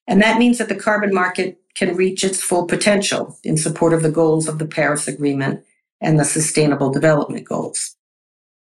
And 0.08 0.22
that 0.22 0.40
means 0.40 0.58
that 0.58 0.70
the 0.70 0.76
carbon 0.76 1.14
market 1.14 1.60
can 1.76 1.96
reach 1.96 2.24
its 2.24 2.42
full 2.42 2.66
potential 2.68 3.38
in 3.44 3.58
support 3.58 3.94
of 3.94 4.02
the 4.02 4.12
goals 4.12 4.48
of 4.48 4.60
the 4.60 4.68
Paris 4.68 5.08
Agreement 5.08 5.64
and 6.02 6.20
the 6.20 6.26
Sustainable 6.26 6.92
Development 6.92 7.48
Goals. 7.48 7.96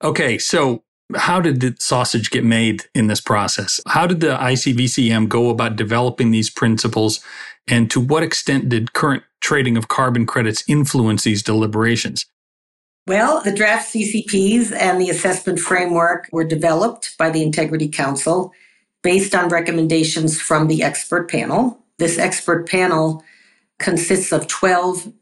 Okay, 0.03 0.37
so 0.37 0.83
how 1.15 1.39
did 1.39 1.61
the 1.61 1.75
sausage 1.79 2.31
get 2.31 2.43
made 2.43 2.83
in 2.95 3.07
this 3.07 3.21
process? 3.21 3.79
How 3.87 4.07
did 4.07 4.21
the 4.21 4.35
ICVCM 4.35 5.29
go 5.29 5.49
about 5.49 5.75
developing 5.75 6.31
these 6.31 6.49
principles? 6.49 7.19
And 7.67 7.89
to 7.91 7.99
what 7.99 8.23
extent 8.23 8.69
did 8.69 8.93
current 8.93 9.23
trading 9.41 9.77
of 9.77 9.87
carbon 9.87 10.25
credits 10.25 10.63
influence 10.67 11.23
these 11.23 11.43
deliberations? 11.43 12.25
Well, 13.07 13.41
the 13.43 13.53
draft 13.53 13.93
CCPs 13.93 14.71
and 14.71 14.99
the 14.99 15.09
assessment 15.09 15.59
framework 15.59 16.27
were 16.31 16.43
developed 16.43 17.15
by 17.19 17.29
the 17.29 17.43
Integrity 17.43 17.87
Council 17.87 18.51
based 19.03 19.35
on 19.35 19.49
recommendations 19.49 20.41
from 20.41 20.67
the 20.67 20.81
expert 20.81 21.29
panel. 21.29 21.79
This 21.99 22.17
expert 22.17 22.67
panel 22.67 23.23
consists 23.77 24.31
of 24.31 24.47
12 24.47 25.13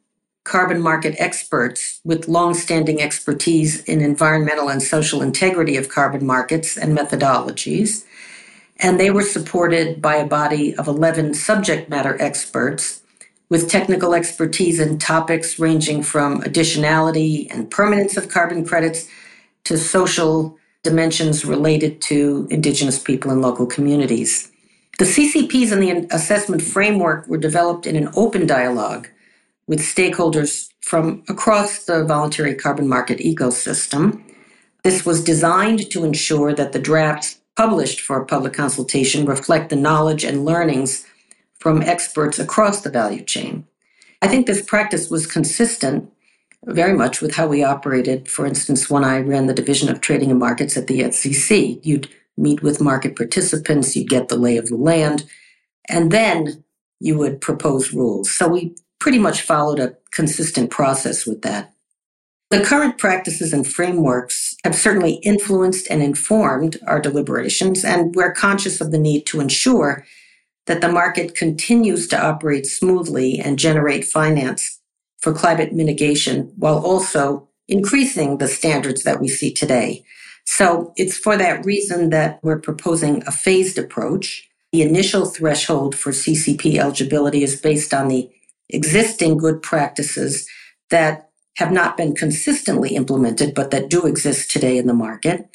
carbon 0.43 0.81
market 0.81 1.15
experts 1.17 2.01
with 2.03 2.27
long-standing 2.27 3.01
expertise 3.01 3.83
in 3.83 4.01
environmental 4.01 4.69
and 4.69 4.81
social 4.81 5.21
integrity 5.21 5.77
of 5.77 5.89
carbon 5.89 6.25
markets 6.25 6.77
and 6.77 6.97
methodologies. 6.97 8.05
And 8.77 9.00
they 9.00 9.09
were 9.09 9.23
supported 9.23 10.01
by 10.01 10.15
a 10.15 10.27
body 10.27 10.75
of 10.75 10.88
11 10.88 11.35
subject 11.35 11.89
matter 11.89 12.21
experts 12.21 13.01
with 13.50 13.69
technical 13.69 14.13
expertise 14.13 14.79
in 14.79 14.97
topics 14.97 15.59
ranging 15.59 16.03
from 16.03 16.41
additionality 16.41 17.47
and 17.53 17.69
permanence 17.69 18.17
of 18.17 18.27
carbon 18.27 18.65
credits 18.65 19.07
to 19.63 19.77
social 19.77 20.57
dimensions 20.81 21.45
related 21.45 22.01
to 22.01 22.47
Indigenous 22.50 23.00
people 23.00 23.31
and 23.31 23.41
local 23.41 23.65
communities. 23.65 24.51
The 25.00 25.05
CCPs 25.05 25.71
and 25.71 25.81
the 25.81 26.15
assessment 26.15 26.62
framework 26.62 27.27
were 27.27 27.38
developed 27.38 27.88
in 27.88 27.95
an 27.95 28.09
open 28.15 28.45
dialogue 28.45 29.07
with 29.67 29.79
stakeholders 29.79 30.70
from 30.82 31.24
across 31.29 31.86
the 31.86 32.03
voluntary 32.03 32.55
carbon 32.55 32.88
market 32.88 33.20
ecosystem. 33.20 34.22
This 34.84 35.05
was 35.05 35.24
designed 35.24 35.89
to 35.91 36.03
ensure 36.03 36.53
that 36.53 36.74
the 36.74 36.79
drafts 36.79 37.39
published 37.55 38.01
for 38.01 38.25
public 38.25 38.53
consultation 38.53 39.25
reflect 39.25 39.70
the 39.70 39.75
knowledge 39.75 40.24
and 40.24 40.46
learnings 40.46 41.05
from 41.60 41.82
experts 41.82 42.39
across 42.39 42.82
the 42.82 42.89
value 42.89 43.24
chain. 43.24 43.65
I 44.22 44.27
think 44.27 44.48
this 44.48 44.62
practice 44.62 45.10
was 45.10 45.25
consistent 45.27 46.12
very 46.65 46.93
much 46.93 47.22
with 47.22 47.36
how 47.36 47.48
we 47.48 47.63
operated. 47.63 48.29
For 48.29 48.46
instance, 48.46 48.89
when 48.89 49.03
I 49.03 49.20
ran 49.20 49.48
the 49.48 49.53
Division 49.53 49.89
of 49.89 50.01
Trading 50.01 50.32
and 50.32 50.39
Markets 50.39 50.77
at 50.77 50.88
the 50.88 51.12
SEC, 51.12 51.86
you'd 51.86 52.10
meet 52.38 52.63
with 52.63 52.82
market 52.82 53.15
participants, 53.15 53.96
you'd 53.96 54.10
get 54.10 54.29
the 54.29 54.38
lay 54.38 54.58
of 54.58 54.67
the 54.67 54.75
land, 54.75 55.25
and 55.89 56.12
then 56.12 56.63
you 57.00 57.17
would 57.17 57.41
propose 57.41 57.93
rules. 57.93 58.32
So 58.32 58.48
we 58.48 58.75
pretty 59.03 59.19
much 59.19 59.41
followed 59.41 59.79
a 59.79 59.93
consistent 60.12 60.72
process 60.72 61.27
with 61.27 61.41
that. 61.41 61.74
The 62.51 62.63
current 62.63 62.98
practices 62.98 63.51
and 63.51 63.67
frameworks 63.67 64.55
have 64.63 64.75
certainly 64.75 65.15
influenced 65.15 65.88
and 65.89 66.01
informed 66.01 66.77
our 66.88 67.01
deliberations, 67.01 67.83
and 67.83 68.15
we're 68.15 68.31
conscious 68.31 68.79
of 68.79 68.91
the 68.91 68.98
need 68.98 69.25
to 69.25 69.41
ensure 69.41 70.05
that 70.67 70.79
the 70.79 70.88
market 70.88 71.36
continues 71.36 72.07
to 72.07 72.25
operate 72.25 72.65
smoothly 72.65 73.41
and 73.41 73.60
generate 73.60 74.05
finance 74.05 74.79
for 75.19 75.33
climate 75.33 75.74
mitigation 75.74 76.53
while 76.55 76.77
also 76.77 77.50
increasing 77.67 78.38
the 78.38 78.48
standards 78.48 79.03
that 79.03 79.19
we 79.19 79.27
see 79.27 79.53
today. 79.53 80.01
So 80.45 80.93
it's 80.95 81.17
for 81.17 81.36
that 81.36 81.65
reason 81.65 82.10
that 82.12 82.39
we're 82.41 82.60
proposing 82.60 83.22
a 83.27 83.33
phased 83.33 83.77
approach. 83.77 84.50
The 84.72 84.81
initial 84.81 85.25
threshold 85.25 85.93
for 85.93 86.13
CCP 86.13 86.77
eligibility 86.77 87.43
is 87.43 87.60
based 87.60 87.93
on 87.93 88.07
the 88.07 88.29
existing 88.70 89.38
good 89.38 89.62
practices 89.62 90.48
that 90.89 91.29
have 91.58 91.72
not 91.72 91.98
been 91.98 92.15
consistently 92.15 92.96
implemented, 92.96 93.53
but 93.53 93.72
that 93.72 93.89
do 93.89 94.05
exist 94.05 94.50
today 94.50 94.77
in 94.77 94.88
the 94.88 94.93
market. 94.93 95.50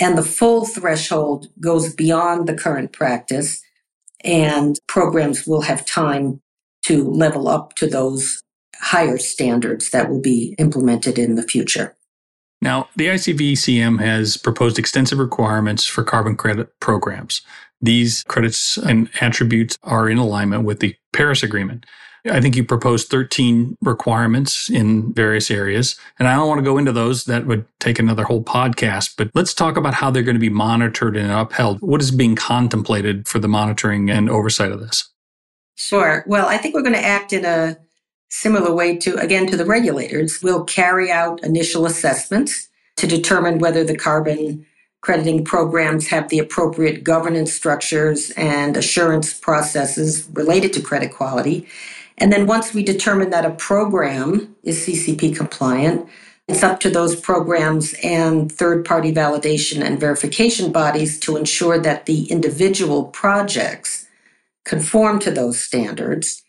And 0.00 0.16
the 0.16 0.22
full 0.22 0.64
threshold 0.64 1.48
goes 1.60 1.94
beyond 1.94 2.46
the 2.46 2.54
current 2.54 2.92
practice, 2.92 3.62
and 4.22 4.78
programs 4.86 5.46
will 5.46 5.62
have 5.62 5.84
time 5.86 6.40
to 6.84 7.04
level 7.04 7.48
up 7.48 7.74
to 7.76 7.86
those 7.86 8.42
higher 8.76 9.18
standards 9.18 9.90
that 9.90 10.08
will 10.08 10.20
be 10.20 10.54
implemented 10.58 11.18
in 11.18 11.34
the 11.34 11.42
future. 11.42 11.96
Now, 12.60 12.88
the 12.96 13.06
ICVCM 13.06 14.00
has 14.00 14.36
proposed 14.36 14.78
extensive 14.78 15.18
requirements 15.18 15.84
for 15.84 16.02
carbon 16.02 16.36
credit 16.36 16.68
programs. 16.80 17.42
These 17.80 18.24
credits 18.24 18.76
and 18.76 19.08
attributes 19.20 19.78
are 19.84 20.08
in 20.08 20.18
alignment 20.18 20.64
with 20.64 20.80
the 20.80 20.96
Paris 21.12 21.42
Agreement. 21.42 21.86
I 22.26 22.40
think 22.40 22.56
you 22.56 22.64
proposed 22.64 23.08
13 23.08 23.76
requirements 23.80 24.68
in 24.68 25.12
various 25.12 25.50
areas. 25.50 25.98
And 26.18 26.28
I 26.28 26.34
don't 26.34 26.48
want 26.48 26.58
to 26.58 26.64
go 26.64 26.78
into 26.78 26.92
those. 26.92 27.24
That 27.24 27.46
would 27.46 27.64
take 27.80 27.98
another 27.98 28.24
whole 28.24 28.42
podcast. 28.42 29.14
But 29.16 29.30
let's 29.34 29.54
talk 29.54 29.76
about 29.76 29.94
how 29.94 30.10
they're 30.10 30.22
going 30.22 30.34
to 30.34 30.40
be 30.40 30.48
monitored 30.48 31.16
and 31.16 31.30
upheld. 31.30 31.80
What 31.80 32.00
is 32.00 32.10
being 32.10 32.36
contemplated 32.36 33.28
for 33.28 33.38
the 33.38 33.48
monitoring 33.48 34.10
and 34.10 34.28
oversight 34.28 34.72
of 34.72 34.80
this? 34.80 35.08
Sure. 35.76 36.24
Well, 36.26 36.48
I 36.48 36.56
think 36.56 36.74
we're 36.74 36.82
going 36.82 36.94
to 36.94 37.04
act 37.04 37.32
in 37.32 37.44
a 37.44 37.78
similar 38.30 38.74
way 38.74 38.96
to, 38.98 39.16
again, 39.16 39.46
to 39.46 39.56
the 39.56 39.64
regulators. 39.64 40.40
We'll 40.42 40.64
carry 40.64 41.10
out 41.10 41.42
initial 41.42 41.86
assessments 41.86 42.68
to 42.96 43.06
determine 43.06 43.58
whether 43.58 43.84
the 43.84 43.96
carbon 43.96 44.66
crediting 45.00 45.44
programs 45.44 46.08
have 46.08 46.28
the 46.28 46.38
appropriate 46.38 47.04
governance 47.04 47.52
structures 47.52 48.30
and 48.32 48.76
assurance 48.76 49.32
processes 49.38 50.28
related 50.32 50.72
to 50.72 50.82
credit 50.82 51.12
quality. 51.12 51.66
And 52.18 52.32
then 52.32 52.46
once 52.46 52.74
we 52.74 52.82
determine 52.82 53.30
that 53.30 53.44
a 53.44 53.50
program 53.50 54.54
is 54.64 54.86
CCP 54.86 55.36
compliant, 55.36 56.08
it's 56.48 56.62
up 56.62 56.80
to 56.80 56.90
those 56.90 57.14
programs 57.14 57.94
and 58.02 58.50
third 58.50 58.84
party 58.84 59.12
validation 59.12 59.84
and 59.84 60.00
verification 60.00 60.72
bodies 60.72 61.18
to 61.20 61.36
ensure 61.36 61.78
that 61.78 62.06
the 62.06 62.24
individual 62.30 63.04
projects 63.04 64.06
conform 64.64 65.18
to 65.20 65.30
those 65.30 65.60
standards. 65.60 66.42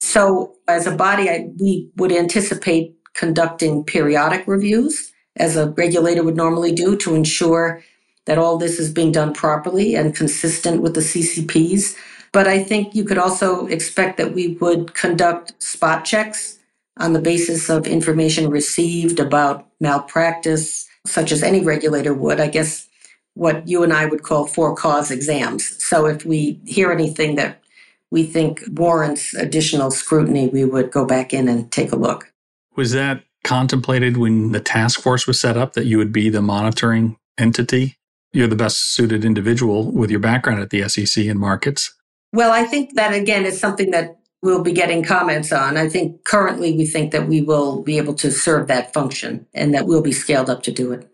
So, 0.00 0.54
as 0.68 0.86
a 0.86 0.94
body, 0.94 1.30
I, 1.30 1.48
we 1.58 1.90
would 1.96 2.12
anticipate 2.12 2.94
conducting 3.14 3.84
periodic 3.84 4.46
reviews, 4.46 5.12
as 5.36 5.56
a 5.56 5.70
regulator 5.70 6.22
would 6.22 6.36
normally 6.36 6.72
do, 6.72 6.96
to 6.98 7.14
ensure 7.14 7.82
that 8.26 8.38
all 8.38 8.58
this 8.58 8.78
is 8.78 8.92
being 8.92 9.12
done 9.12 9.32
properly 9.32 9.94
and 9.94 10.14
consistent 10.14 10.82
with 10.82 10.94
the 10.94 11.00
CCPs. 11.00 11.96
But 12.36 12.46
I 12.46 12.62
think 12.62 12.94
you 12.94 13.02
could 13.02 13.16
also 13.16 13.66
expect 13.68 14.18
that 14.18 14.34
we 14.34 14.58
would 14.60 14.92
conduct 14.92 15.54
spot 15.62 16.04
checks 16.04 16.58
on 16.98 17.14
the 17.14 17.18
basis 17.18 17.70
of 17.70 17.86
information 17.86 18.50
received 18.50 19.18
about 19.18 19.66
malpractice, 19.80 20.86
such 21.06 21.32
as 21.32 21.42
any 21.42 21.62
regulator 21.62 22.12
would. 22.12 22.38
I 22.38 22.48
guess 22.48 22.88
what 23.32 23.66
you 23.66 23.82
and 23.82 23.90
I 23.90 24.04
would 24.04 24.22
call 24.22 24.46
for 24.46 24.76
cause 24.76 25.10
exams. 25.10 25.82
So 25.82 26.04
if 26.04 26.26
we 26.26 26.60
hear 26.66 26.92
anything 26.92 27.36
that 27.36 27.62
we 28.10 28.24
think 28.24 28.62
warrants 28.68 29.32
additional 29.32 29.90
scrutiny, 29.90 30.48
we 30.48 30.66
would 30.66 30.90
go 30.90 31.06
back 31.06 31.32
in 31.32 31.48
and 31.48 31.72
take 31.72 31.90
a 31.90 31.96
look. 31.96 32.34
Was 32.76 32.92
that 32.92 33.24
contemplated 33.44 34.18
when 34.18 34.52
the 34.52 34.60
task 34.60 35.00
force 35.00 35.26
was 35.26 35.40
set 35.40 35.56
up 35.56 35.72
that 35.72 35.86
you 35.86 35.96
would 35.96 36.12
be 36.12 36.28
the 36.28 36.42
monitoring 36.42 37.16
entity? 37.38 37.96
You're 38.34 38.46
the 38.46 38.56
best 38.56 38.94
suited 38.94 39.24
individual 39.24 39.90
with 39.90 40.10
your 40.10 40.20
background 40.20 40.60
at 40.60 40.68
the 40.68 40.86
SEC 40.86 41.24
and 41.24 41.40
markets. 41.40 41.94
Well, 42.32 42.52
I 42.52 42.64
think 42.64 42.94
that 42.94 43.14
again 43.14 43.44
is 43.46 43.58
something 43.58 43.90
that 43.92 44.18
we'll 44.42 44.62
be 44.62 44.72
getting 44.72 45.02
comments 45.02 45.52
on. 45.52 45.76
I 45.76 45.88
think 45.88 46.24
currently 46.24 46.76
we 46.76 46.86
think 46.86 47.12
that 47.12 47.26
we 47.26 47.40
will 47.40 47.82
be 47.82 47.96
able 47.96 48.14
to 48.14 48.30
serve 48.30 48.68
that 48.68 48.92
function 48.92 49.46
and 49.54 49.74
that 49.74 49.86
we'll 49.86 50.02
be 50.02 50.12
scaled 50.12 50.50
up 50.50 50.62
to 50.64 50.72
do 50.72 50.92
it. 50.92 51.10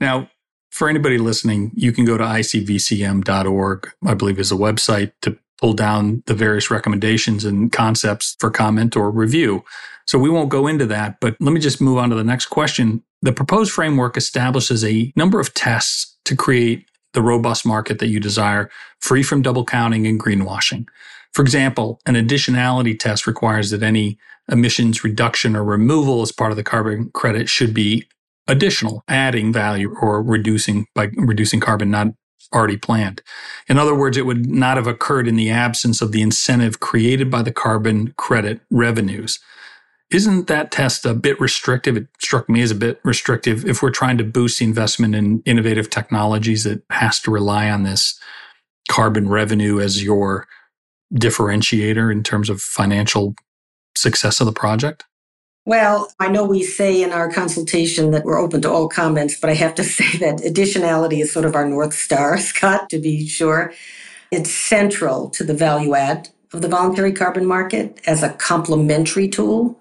Now, 0.00 0.28
For 0.70 0.88
anybody 0.88 1.18
listening, 1.18 1.72
you 1.74 1.92
can 1.92 2.04
go 2.04 2.18
to 2.18 2.24
icvcm.org, 2.24 3.90
I 4.06 4.14
believe 4.14 4.38
is 4.38 4.52
a 4.52 4.56
website 4.56 5.12
to 5.22 5.38
pull 5.60 5.72
down 5.72 6.22
the 6.26 6.34
various 6.34 6.70
recommendations 6.70 7.44
and 7.44 7.72
concepts 7.72 8.36
for 8.38 8.50
comment 8.50 8.96
or 8.96 9.10
review. 9.10 9.64
So 10.06 10.18
we 10.18 10.30
won't 10.30 10.50
go 10.50 10.66
into 10.66 10.86
that, 10.86 11.20
but 11.20 11.36
let 11.40 11.52
me 11.52 11.60
just 11.60 11.80
move 11.80 11.98
on 11.98 12.10
to 12.10 12.16
the 12.16 12.24
next 12.24 12.46
question. 12.46 13.02
The 13.22 13.32
proposed 13.32 13.72
framework 13.72 14.16
establishes 14.16 14.84
a 14.84 15.12
number 15.16 15.40
of 15.40 15.52
tests 15.54 16.16
to 16.26 16.36
create 16.36 16.87
the 17.12 17.22
robust 17.22 17.66
market 17.66 17.98
that 17.98 18.08
you 18.08 18.20
desire, 18.20 18.70
free 19.00 19.22
from 19.22 19.42
double 19.42 19.64
counting 19.64 20.06
and 20.06 20.20
greenwashing. 20.20 20.86
For 21.32 21.42
example, 21.42 22.00
an 22.06 22.14
additionality 22.14 22.98
test 22.98 23.26
requires 23.26 23.70
that 23.70 23.82
any 23.82 24.18
emissions 24.50 25.04
reduction 25.04 25.54
or 25.54 25.64
removal 25.64 26.22
as 26.22 26.32
part 26.32 26.50
of 26.50 26.56
the 26.56 26.64
carbon 26.64 27.10
credit 27.12 27.48
should 27.48 27.74
be 27.74 28.06
additional, 28.46 29.04
adding 29.08 29.52
value 29.52 29.94
or 30.00 30.22
reducing 30.22 30.86
by 30.94 31.10
reducing 31.16 31.60
carbon 31.60 31.90
not 31.90 32.08
already 32.54 32.78
planned. 32.78 33.22
In 33.68 33.78
other 33.78 33.94
words, 33.94 34.16
it 34.16 34.24
would 34.24 34.46
not 34.46 34.76
have 34.76 34.86
occurred 34.86 35.28
in 35.28 35.36
the 35.36 35.50
absence 35.50 36.00
of 36.00 36.12
the 36.12 36.22
incentive 36.22 36.80
created 36.80 37.30
by 37.30 37.42
the 37.42 37.52
carbon 37.52 38.14
credit 38.16 38.60
revenues. 38.70 39.38
Isn't 40.10 40.46
that 40.46 40.70
test 40.70 41.04
a 41.04 41.12
bit 41.12 41.38
restrictive? 41.38 41.96
It 41.96 42.08
struck 42.18 42.48
me 42.48 42.62
as 42.62 42.70
a 42.70 42.74
bit 42.74 42.98
restrictive 43.04 43.66
if 43.66 43.82
we're 43.82 43.90
trying 43.90 44.16
to 44.18 44.24
boost 44.24 44.58
the 44.58 44.64
investment 44.64 45.14
in 45.14 45.42
innovative 45.44 45.90
technologies 45.90 46.64
that 46.64 46.82
has 46.90 47.20
to 47.20 47.30
rely 47.30 47.68
on 47.68 47.82
this 47.82 48.18
carbon 48.88 49.28
revenue 49.28 49.80
as 49.80 50.02
your 50.02 50.46
differentiator 51.14 52.10
in 52.10 52.22
terms 52.22 52.48
of 52.48 52.62
financial 52.62 53.34
success 53.94 54.40
of 54.40 54.46
the 54.46 54.52
project? 54.52 55.04
Well, 55.66 56.10
I 56.18 56.28
know 56.28 56.44
we 56.44 56.62
say 56.62 57.02
in 57.02 57.12
our 57.12 57.30
consultation 57.30 58.10
that 58.12 58.24
we're 58.24 58.40
open 58.40 58.62
to 58.62 58.70
all 58.70 58.88
comments, 58.88 59.38
but 59.38 59.50
I 59.50 59.54
have 59.54 59.74
to 59.74 59.84
say 59.98 60.16
that 60.18 60.38
additionality 60.38 61.20
is 61.20 61.30
sort 61.30 61.44
of 61.44 61.54
our 61.54 61.68
North 61.68 61.92
Star, 61.92 62.38
Scott, 62.38 62.88
to 62.90 62.98
be 62.98 63.26
sure. 63.26 63.74
It's 64.30 64.50
central 64.50 65.28
to 65.30 65.44
the 65.44 65.54
value 65.54 65.94
add 65.94 66.30
of 66.54 66.62
the 66.62 66.68
voluntary 66.68 67.12
carbon 67.12 67.44
market 67.44 68.00
as 68.06 68.22
a 68.22 68.30
complementary 68.30 69.28
tool 69.28 69.78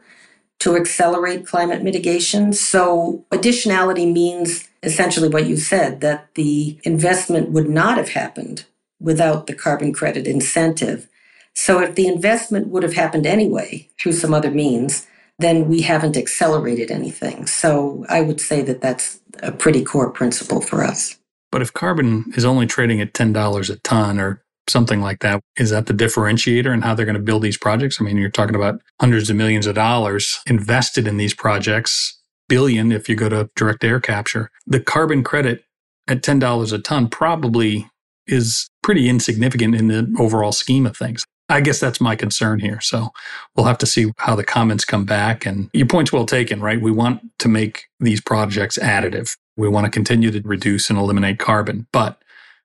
to 0.60 0.76
accelerate 0.76 1.46
climate 1.46 1.84
mitigation. 1.84 2.54
So, 2.54 3.26
additionality 3.32 4.12
means 4.12 4.68
essentially 4.84 5.30
what 5.30 5.48
you 5.48 5.58
said 5.58 6.02
that 6.02 6.34
the 6.36 6.80
investment 6.84 7.52
would 7.52 7.70
not 7.70 7.98
have 7.98 8.10
happened 8.10 8.66
without 9.00 9.48
the 9.48 9.54
carbon 9.54 9.94
credit 9.94 10.28
incentive. 10.28 11.08
So, 11.54 11.82
if 11.82 11.96
the 11.96 12.08
investment 12.08 12.68
would 12.70 12.84
have 12.84 12.94
happened 12.94 13.26
anyway 13.26 13.90
through 14.00 14.14
some 14.14 14.34
other 14.34 14.52
means, 14.52 15.06
then 15.40 15.68
we 15.68 15.82
haven't 15.82 16.18
accelerated 16.18 16.90
anything. 16.90 17.46
So, 17.46 18.06
I 18.10 18.22
would 18.22 18.42
say 18.42 18.62
that 18.64 18.82
that's 18.82 19.20
a 19.44 19.52
pretty 19.52 19.84
core 19.84 20.10
principle 20.10 20.62
for 20.62 20.84
us. 20.84 21.18
But 21.52 21.62
if 21.62 21.74
carbon 21.74 22.34
is 22.36 22.46
only 22.46 22.66
trading 22.66 23.00
at 23.00 23.14
$10 23.14 23.70
a 23.70 23.76
ton 23.78 24.20
or 24.20 24.44
something 24.69 25.01
like 25.01 25.19
that. 25.19 25.41
Is 25.57 25.69
that 25.71 25.86
the 25.86 25.93
differentiator 25.93 26.74
in 26.74 26.81
how 26.81 26.93
they're 26.93 27.05
going 27.05 27.15
to 27.15 27.21
build 27.21 27.41
these 27.41 27.57
projects? 27.57 28.00
I 28.00 28.03
mean, 28.03 28.17
you're 28.17 28.29
talking 28.29 28.55
about 28.55 28.81
hundreds 29.00 29.29
of 29.29 29.36
millions 29.36 29.67
of 29.67 29.75
dollars 29.75 30.39
invested 30.47 31.07
in 31.07 31.17
these 31.17 31.33
projects, 31.33 32.19
billion 32.47 32.91
if 32.91 33.09
you 33.09 33.15
go 33.15 33.29
to 33.29 33.50
direct 33.55 33.83
air 33.83 34.00
capture. 34.00 34.50
The 34.65 34.79
carbon 34.79 35.24
credit 35.24 35.63
at 36.07 36.21
$10 36.21 36.74
a 36.74 36.79
ton 36.79 37.09
probably 37.09 37.89
is 38.27 38.69
pretty 38.83 39.09
insignificant 39.09 39.75
in 39.75 39.88
the 39.88 40.13
overall 40.19 40.51
scheme 40.51 40.86
of 40.86 40.97
things. 40.97 41.25
I 41.50 41.62
guess 41.62 41.79
that's 41.79 42.01
my 42.01 42.15
concern 42.15 42.59
here. 42.59 42.81
So 42.81 43.09
we'll 43.55 43.67
have 43.67 43.77
to 43.77 43.86
see 43.86 44.12
how 44.17 44.36
the 44.36 44.43
comments 44.43 44.83
come 44.83 45.05
back. 45.05 45.45
And 45.45 45.69
your 45.74 45.88
point's 45.88 46.12
well 46.12 46.25
taken, 46.25 46.59
right? 46.59 46.81
We 46.81 46.91
want 46.91 47.21
to 47.39 47.47
make 47.47 47.86
these 48.00 48.19
projects 48.19 48.77
additive. 48.77 49.36
We 49.55 49.69
want 49.69 49.86
to 49.86 49.91
continue 49.91 50.29
to 50.31 50.41
reduce 50.45 50.89
and 50.89 51.00
eliminate 51.00 51.39
carbon, 51.39 51.88
but 51.93 52.21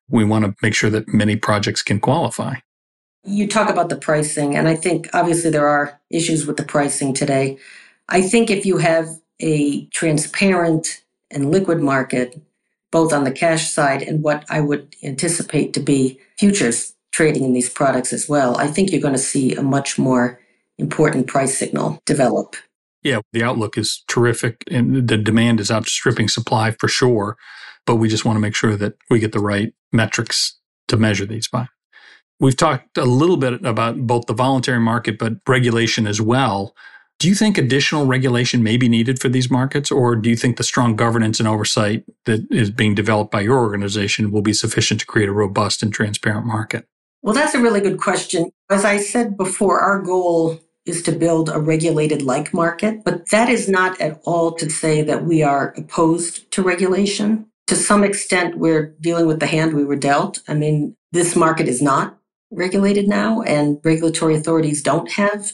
we 0.08 0.24
want 0.24 0.44
to 0.44 0.54
make 0.62 0.74
sure 0.74 0.90
that 0.90 1.12
many 1.12 1.36
projects 1.36 1.82
can 1.82 2.00
qualify. 2.00 2.56
You 3.24 3.46
talk 3.46 3.70
about 3.70 3.88
the 3.88 3.96
pricing, 3.96 4.56
and 4.56 4.68
I 4.68 4.74
think 4.74 5.08
obviously 5.14 5.50
there 5.50 5.68
are 5.68 6.00
issues 6.10 6.46
with 6.46 6.56
the 6.56 6.64
pricing 6.64 7.14
today. 7.14 7.58
I 8.08 8.20
think 8.20 8.50
if 8.50 8.66
you 8.66 8.78
have 8.78 9.08
a 9.40 9.86
transparent 9.86 11.02
and 11.30 11.50
liquid 11.50 11.80
market, 11.80 12.40
both 12.90 13.12
on 13.12 13.24
the 13.24 13.32
cash 13.32 13.70
side 13.70 14.02
and 14.02 14.22
what 14.22 14.44
I 14.50 14.60
would 14.60 14.94
anticipate 15.02 15.72
to 15.74 15.80
be 15.80 16.20
futures 16.38 16.94
trading 17.12 17.44
in 17.44 17.52
these 17.52 17.70
products 17.70 18.12
as 18.12 18.28
well, 18.28 18.56
I 18.58 18.66
think 18.66 18.90
you're 18.90 19.00
going 19.00 19.14
to 19.14 19.18
see 19.18 19.54
a 19.54 19.62
much 19.62 19.98
more 19.98 20.40
important 20.78 21.26
price 21.26 21.56
signal 21.56 22.00
develop. 22.06 22.56
Yeah, 23.02 23.20
the 23.32 23.42
outlook 23.42 23.78
is 23.78 24.04
terrific 24.08 24.64
and 24.70 25.08
the 25.08 25.16
demand 25.16 25.60
is 25.60 25.70
outstripping 25.70 26.28
supply 26.28 26.72
for 26.72 26.88
sure 26.88 27.36
but 27.86 27.96
we 27.96 28.08
just 28.08 28.24
want 28.24 28.36
to 28.36 28.40
make 28.40 28.54
sure 28.54 28.76
that 28.76 28.94
we 29.10 29.18
get 29.18 29.32
the 29.32 29.40
right 29.40 29.72
metrics 29.92 30.58
to 30.88 30.96
measure 30.96 31.26
these 31.26 31.48
by. 31.48 31.68
We've 32.40 32.56
talked 32.56 32.98
a 32.98 33.04
little 33.04 33.36
bit 33.36 33.64
about 33.64 34.06
both 34.06 34.26
the 34.26 34.34
voluntary 34.34 34.80
market, 34.80 35.18
but 35.18 35.34
regulation 35.46 36.06
as 36.06 36.20
well. 36.20 36.74
Do 37.18 37.28
you 37.28 37.36
think 37.36 37.56
additional 37.56 38.04
regulation 38.04 38.64
may 38.64 38.76
be 38.76 38.88
needed 38.88 39.20
for 39.20 39.28
these 39.28 39.48
markets, 39.48 39.92
or 39.92 40.16
do 40.16 40.28
you 40.28 40.34
think 40.34 40.56
the 40.56 40.64
strong 40.64 40.96
governance 40.96 41.38
and 41.38 41.48
oversight 41.48 42.04
that 42.24 42.40
is 42.50 42.70
being 42.70 42.96
developed 42.96 43.30
by 43.30 43.42
your 43.42 43.58
organization 43.58 44.32
will 44.32 44.42
be 44.42 44.52
sufficient 44.52 44.98
to 45.00 45.06
create 45.06 45.28
a 45.28 45.32
robust 45.32 45.84
and 45.84 45.92
transparent 45.92 46.44
market? 46.44 46.88
Well, 47.22 47.34
that's 47.34 47.54
a 47.54 47.60
really 47.60 47.80
good 47.80 48.00
question. 48.00 48.50
As 48.68 48.84
I 48.84 48.96
said 48.96 49.36
before, 49.36 49.78
our 49.78 50.00
goal 50.00 50.58
is 50.84 51.00
to 51.02 51.12
build 51.12 51.48
a 51.48 51.60
regulated 51.60 52.22
like 52.22 52.52
market, 52.52 53.04
but 53.04 53.30
that 53.30 53.48
is 53.48 53.68
not 53.68 54.00
at 54.00 54.20
all 54.24 54.50
to 54.54 54.68
say 54.68 55.02
that 55.02 55.24
we 55.24 55.44
are 55.44 55.72
opposed 55.76 56.50
to 56.50 56.62
regulation 56.62 57.46
to 57.66 57.76
some 57.76 58.04
extent, 58.04 58.58
we're 58.58 58.94
dealing 59.00 59.26
with 59.26 59.40
the 59.40 59.46
hand 59.46 59.74
we 59.74 59.84
were 59.84 59.96
dealt. 59.96 60.40
I 60.48 60.54
mean, 60.54 60.96
this 61.12 61.36
market 61.36 61.68
is 61.68 61.80
not 61.80 62.18
regulated 62.50 63.08
now, 63.08 63.42
and 63.42 63.78
regulatory 63.84 64.34
authorities 64.34 64.82
don't 64.82 65.10
have 65.12 65.52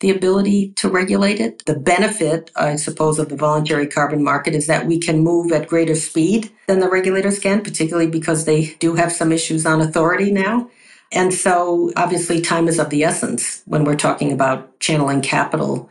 the 0.00 0.10
ability 0.10 0.72
to 0.72 0.88
regulate 0.88 1.38
it. 1.38 1.64
The 1.64 1.78
benefit, 1.78 2.50
I 2.56 2.74
suppose, 2.76 3.20
of 3.20 3.28
the 3.28 3.36
voluntary 3.36 3.86
carbon 3.86 4.22
market 4.24 4.54
is 4.54 4.66
that 4.66 4.86
we 4.86 4.98
can 4.98 5.20
move 5.20 5.52
at 5.52 5.68
greater 5.68 5.94
speed 5.94 6.50
than 6.66 6.80
the 6.80 6.90
regulators 6.90 7.38
can, 7.38 7.62
particularly 7.62 8.10
because 8.10 8.44
they 8.44 8.74
do 8.80 8.96
have 8.96 9.12
some 9.12 9.30
issues 9.30 9.64
on 9.64 9.80
authority 9.80 10.32
now. 10.32 10.68
And 11.12 11.32
so, 11.32 11.92
obviously, 11.96 12.40
time 12.40 12.66
is 12.66 12.80
of 12.80 12.90
the 12.90 13.04
essence 13.04 13.62
when 13.66 13.84
we're 13.84 13.94
talking 13.94 14.32
about 14.32 14.80
channeling 14.80 15.20
capital 15.20 15.88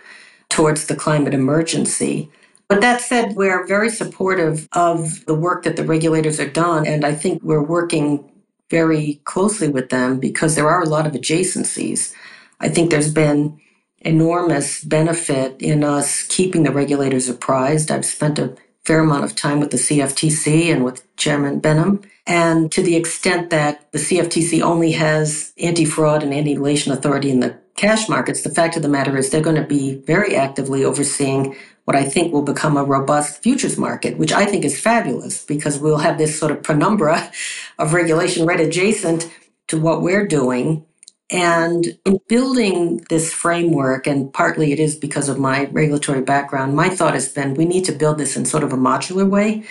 towards 0.49 0.87
the 0.87 0.95
climate 0.95 1.33
emergency. 1.33 2.29
But 2.71 2.79
that 2.79 3.01
said, 3.01 3.35
we're 3.35 3.67
very 3.67 3.89
supportive 3.89 4.69
of 4.71 5.25
the 5.25 5.35
work 5.35 5.63
that 5.63 5.75
the 5.75 5.83
regulators 5.83 6.39
are 6.39 6.49
done. 6.49 6.87
And 6.87 7.03
I 7.03 7.13
think 7.13 7.43
we're 7.43 7.61
working 7.61 8.31
very 8.69 9.19
closely 9.25 9.67
with 9.67 9.89
them 9.89 10.21
because 10.21 10.55
there 10.55 10.69
are 10.69 10.81
a 10.81 10.87
lot 10.87 11.05
of 11.05 11.11
adjacencies. 11.11 12.13
I 12.61 12.69
think 12.69 12.89
there's 12.89 13.13
been 13.13 13.59
enormous 13.99 14.85
benefit 14.85 15.61
in 15.61 15.83
us 15.83 16.23
keeping 16.23 16.63
the 16.63 16.71
regulators 16.71 17.27
apprised. 17.27 17.91
I've 17.91 18.05
spent 18.05 18.39
a 18.39 18.55
fair 18.85 19.01
amount 19.01 19.25
of 19.25 19.35
time 19.35 19.59
with 19.59 19.71
the 19.71 19.77
CFTC 19.77 20.71
and 20.71 20.85
with 20.85 21.03
Chairman 21.17 21.59
Behnam. 21.59 22.05
And 22.25 22.71
to 22.71 22.81
the 22.81 22.95
extent 22.95 23.49
that 23.49 23.91
the 23.91 23.99
CFTC 23.99 24.61
only 24.61 24.93
has 24.93 25.51
anti 25.57 25.83
fraud 25.83 26.23
and 26.23 26.33
anti 26.33 26.53
elation 26.53 26.93
authority 26.93 27.31
in 27.31 27.41
the 27.41 27.57
cash 27.75 28.07
markets, 28.07 28.43
the 28.43 28.49
fact 28.49 28.77
of 28.77 28.81
the 28.81 28.87
matter 28.87 29.17
is 29.17 29.29
they're 29.29 29.41
going 29.41 29.61
to 29.61 29.67
be 29.67 29.95
very 29.95 30.37
actively 30.37 30.85
overseeing 30.85 31.53
what 31.85 31.95
I 31.95 32.03
think 32.03 32.31
will 32.31 32.43
become 32.43 32.77
a 32.77 32.83
robust 32.83 33.41
futures 33.41 33.77
market, 33.77 34.17
which 34.17 34.31
I 34.31 34.45
think 34.45 34.63
is 34.65 34.79
fabulous 34.79 35.43
because 35.43 35.79
we'll 35.79 35.97
have 35.97 36.17
this 36.17 36.39
sort 36.39 36.51
of 36.51 36.63
penumbra 36.63 37.31
of 37.79 37.93
regulation 37.93 38.45
right 38.45 38.59
adjacent 38.59 39.31
to 39.67 39.79
what 39.79 40.01
we're 40.01 40.27
doing. 40.27 40.85
And 41.31 41.97
in 42.05 42.19
building 42.27 43.05
this 43.09 43.33
framework, 43.33 44.05
and 44.05 44.33
partly 44.33 44.73
it 44.73 44.79
is 44.79 44.95
because 44.95 45.29
of 45.29 45.39
my 45.39 45.65
regulatory 45.65 46.21
background, 46.21 46.75
my 46.75 46.89
thought 46.89 47.13
has 47.13 47.29
been 47.29 47.53
we 47.53 47.65
need 47.65 47.85
to 47.85 47.93
build 47.93 48.17
this 48.17 48.35
in 48.35 48.45
sort 48.45 48.63
of 48.63 48.73
a 48.73 48.77
modular 48.77 49.27
way. 49.29 49.63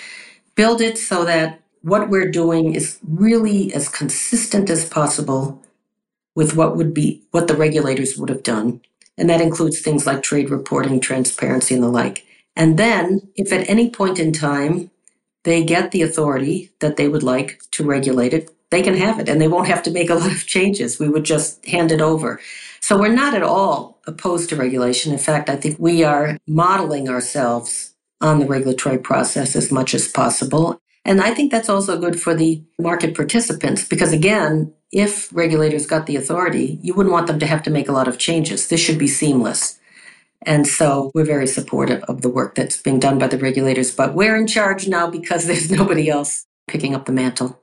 Build 0.55 0.81
it 0.81 0.99
so 0.99 1.25
that 1.25 1.61
what 1.83 2.09
we're 2.09 2.31
doing 2.31 2.75
is 2.75 2.99
really 3.07 3.73
as 3.75 3.89
consistent 3.89 4.71
as 4.71 4.89
possible 4.89 5.63
with 6.35 6.57
what 6.57 6.77
would 6.77 6.95
be 6.95 7.23
what 7.31 7.49
the 7.49 7.57
regulators 7.57 8.17
would 8.17 8.29
have 8.29 8.43
done 8.43 8.81
and 9.19 9.29
that 9.29 9.41
includes 9.41 9.81
things 9.81 10.07
like 10.07 10.23
trade 10.23 10.51
reporting, 10.51 11.01
transparency, 11.01 11.75
and 11.75 11.83
the 11.83 11.89
like. 11.89 12.27
And 12.57 12.79
then, 12.79 13.29
if 13.37 13.53
at 13.53 13.69
any 13.69 13.91
point 13.91 14.19
in 14.19 14.33
time 14.33 14.91
they 15.45 15.65
get 15.65 15.91
the 15.91 16.03
authority 16.03 16.71
that 16.81 16.97
they 16.97 17.09
would 17.09 17.23
like 17.23 17.63
to 17.73 17.85
regulate 17.85 18.35
it, 18.35 18.51
they 18.71 18.83
can 18.83 18.97
have 18.97 19.19
it 19.19 19.29
and 19.29 19.41
they 19.41 19.49
won't 19.49 19.69
have 19.69 19.83
to 19.85 19.91
make 19.91 20.11
a 20.11 20.15
lot 20.23 20.33
of 20.33 20.47
changes. 20.47 20.99
We 20.99 21.09
would 21.09 21.25
just 21.25 21.65
hand 21.67 21.93
it 21.93 22.01
over. 22.01 22.41
So 22.81 22.99
we're 22.99 23.09
not 23.09 23.35
at 23.35 23.43
all 23.43 24.01
opposed 24.07 24.49
to 24.49 24.57
regulation. 24.57 25.13
In 25.13 25.19
fact, 25.19 25.49
I 25.49 25.57
think 25.57 25.79
we 25.79 26.03
are 26.03 26.39
modeling 26.47 27.09
ourselves 27.09 27.93
on 28.21 28.39
the 28.39 28.47
regulatory 28.47 28.99
process 28.99 29.57
as 29.57 29.71
much 29.71 29.95
as 29.95 30.09
possible. 30.09 30.81
And 31.05 31.21
I 31.21 31.33
think 31.33 31.51
that's 31.51 31.69
also 31.69 31.99
good 31.99 32.21
for 32.21 32.35
the 32.35 32.63
market 32.79 33.15
participants 33.15 33.87
because, 33.87 34.13
again, 34.13 34.73
if 34.93 35.33
regulators 35.33 35.87
got 35.87 36.07
the 36.07 36.17
authority, 36.17 36.79
you 36.83 36.95
wouldn't 36.95 37.13
want 37.13 37.27
them 37.27 37.39
to 37.39 37.47
have 37.47 37.63
to 37.63 37.71
make 37.71 37.89
a 37.89 37.93
lot 37.93 38.09
of 38.09 38.19
changes. 38.19 38.69
This 38.69 38.81
should 38.81 38.99
be 38.99 39.07
seamless. 39.07 39.79
And 40.43 40.67
so 40.67 41.11
we're 41.15 41.25
very 41.25 41.47
supportive 41.47 42.03
of 42.05 42.23
the 42.23 42.29
work 42.29 42.55
that's 42.55 42.81
being 42.81 42.99
done 42.99 43.19
by 43.19 43.29
the 43.29 43.39
regulators, 43.39 43.95
but 43.95 44.15
we're 44.15 44.37
in 44.37 44.47
charge 44.47 44.89
now 44.89 45.09
because 45.09 45.47
there's 45.47 45.71
nobody 45.71 46.09
else 46.09 46.47
picking 46.67 46.95
up 46.95 47.07
the 47.07 47.13
mantle. 47.13 47.61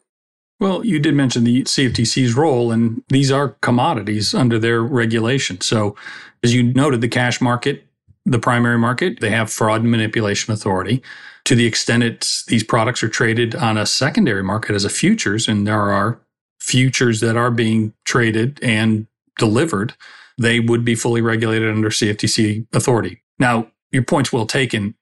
Well, 0.59 0.83
you 0.83 0.99
did 0.99 1.13
mention 1.13 1.43
the 1.43 1.63
CFTC's 1.63 2.33
role, 2.33 2.71
and 2.71 3.03
these 3.09 3.31
are 3.31 3.49
commodities 3.61 4.33
under 4.33 4.57
their 4.57 4.81
regulation. 4.81 5.61
So, 5.61 5.95
as 6.43 6.53
you 6.53 6.63
noted, 6.63 7.01
the 7.01 7.07
cash 7.07 7.39
market, 7.41 7.85
the 8.25 8.39
primary 8.39 8.79
market, 8.79 9.19
they 9.19 9.29
have 9.29 9.51
fraud 9.51 9.81
and 9.81 9.91
manipulation 9.91 10.51
authority. 10.51 11.03
To 11.45 11.53
the 11.53 11.67
extent 11.67 12.03
it's 12.03 12.43
these 12.45 12.63
products 12.63 13.03
are 13.03 13.07
traded 13.07 13.53
on 13.53 13.77
a 13.77 13.85
secondary 13.85 14.43
market 14.43 14.75
as 14.75 14.83
a 14.83 14.89
futures, 14.89 15.47
and 15.47 15.67
there 15.67 15.79
are 15.79 16.19
futures 16.67 17.21
that 17.21 17.37
are 17.37 17.49
being 17.49 17.93
traded 18.03 18.59
and 18.61 19.07
delivered, 19.39 19.93
they 20.37 20.59
would 20.59 20.83
be 20.83 20.95
fully 20.95 21.21
regulated 21.21 21.69
under 21.69 21.89
CFTC 21.89 22.67
authority. 22.75 23.23
Now, 23.39 23.71
your 23.91 24.03
point's 24.03 24.33
well 24.33 24.45
taken. 24.45 24.95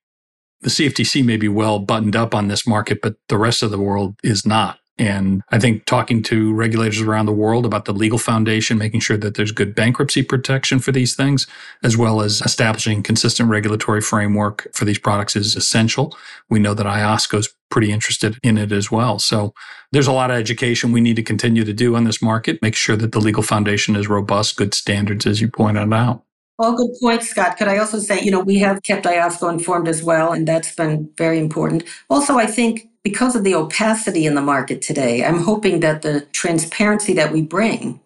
The 0.62 0.70
CFTC 0.70 1.26
may 1.26 1.38
be 1.38 1.48
well 1.48 1.80
buttoned 1.80 2.16
up 2.16 2.36
on 2.36 2.48
this 2.48 2.68
market, 2.68 3.02
but 3.02 3.16
the 3.30 3.38
rest 3.38 3.64
of 3.64 3.72
the 3.72 3.80
world 3.80 4.16
is 4.24 4.46
not. 4.46 4.80
And 4.98 5.42
I 5.50 5.60
think 5.60 5.86
talking 5.86 6.24
to 6.24 6.54
regulators 6.54 7.02
around 7.02 7.26
the 7.26 7.34
world 7.34 7.66
about 7.66 7.84
the 7.84 7.94
legal 7.94 8.18
foundation, 8.18 8.78
making 8.78 9.02
sure 9.02 9.18
that 9.18 9.36
there's 9.36 9.52
good 9.52 9.76
bankruptcy 9.76 10.24
protection 10.24 10.80
for 10.80 10.94
these 10.94 11.16
things, 11.16 11.48
as 11.84 11.98
well 11.98 12.22
as 12.22 12.42
establishing 12.42 13.04
consistent 13.04 13.50
regulatory 13.50 14.00
framework 14.00 14.68
for 14.74 14.86
these 14.86 15.00
products 15.00 15.36
is 15.36 15.56
essential. 15.56 16.18
We 16.50 16.60
know 16.60 16.74
that 16.74 16.86
IOSCO 16.86 17.40
is 17.40 17.54
pretty 17.70 17.92
interested 17.92 18.40
in 18.42 18.58
it 18.58 18.72
as 18.72 18.90
well. 18.90 19.20
So 19.20 19.54
there's 19.92 20.08
a 20.08 20.14
lot 20.14 20.32
of 20.32 20.38
education 20.38 20.94
we 20.94 21.02
need 21.02 21.18
to 21.18 21.24
continue 21.24 21.66
to 21.66 21.74
do 21.74 21.96
on 21.96 22.06
this 22.06 22.22
market, 22.22 22.62
make 22.62 22.76
sure 22.76 22.96
that 22.96 23.12
the 23.12 23.20
legal 23.20 23.44
foundation 23.44 23.98
is 23.98 24.08
robust, 24.08 24.56
good 24.56 24.74
standards, 24.74 25.26
as 25.26 25.42
you 25.42 25.50
pointed 25.50 25.92
out. 25.94 26.24
All 26.58 26.78
good 26.78 26.92
points, 27.02 27.30
Scott. 27.30 27.58
Could 27.58 27.68
I 27.68 27.80
also 27.80 28.00
say, 28.00 28.22
you 28.22 28.32
know, 28.32 28.40
we 28.40 28.60
have 28.60 28.82
kept 28.84 29.06
IOSCO 29.06 29.52
informed 29.52 29.90
as 29.90 30.02
well, 30.02 30.32
and 30.32 30.48
that's 30.48 30.74
been 30.74 31.10
very 31.18 31.38
important. 31.38 31.84
Also, 32.10 32.38
I 32.38 32.46
think 32.46 32.88
because 33.06 33.36
of 33.36 33.44
the 33.44 33.54
opacity 33.54 34.26
in 34.26 34.34
the 34.34 34.42
market 34.42 34.82
today, 34.82 35.24
I'm 35.24 35.44
hoping 35.44 35.82
that 35.82 36.02
the 36.02 36.22
transparency 36.32 37.14
that 37.14 37.32
we 37.32 37.44
bring 37.44 38.02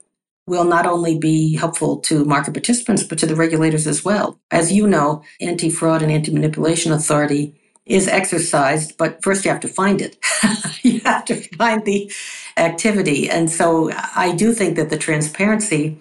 will 0.46 0.66
not 0.66 0.86
only 0.86 1.18
be 1.18 1.56
helpful 1.56 2.00
to 2.00 2.26
market 2.26 2.54
participants, 2.54 3.04
but 3.04 3.18
to 3.20 3.26
the 3.26 3.36
regulators 3.38 3.88
as 3.88 4.04
well. 4.04 4.38
As 4.52 4.74
you 4.74 4.86
know, 4.86 5.24
anti 5.40 5.70
fraud 5.70 6.02
and 6.02 6.12
anti 6.12 6.34
manipulation 6.34 6.92
authority 6.92 7.56
is 7.86 8.10
exercised, 8.10 8.98
but 8.98 9.24
first 9.24 9.46
you 9.46 9.52
have 9.52 9.62
to 9.62 9.70
find 9.70 10.02
it. 10.02 10.18
you 10.84 11.00
have 11.06 11.24
to 11.26 11.36
find 11.56 11.86
the 11.86 12.12
activity. 12.58 13.30
And 13.30 13.50
so 13.50 13.92
I 14.18 14.36
do 14.36 14.52
think 14.52 14.76
that 14.76 14.90
the 14.90 14.98
transparency, 14.98 15.98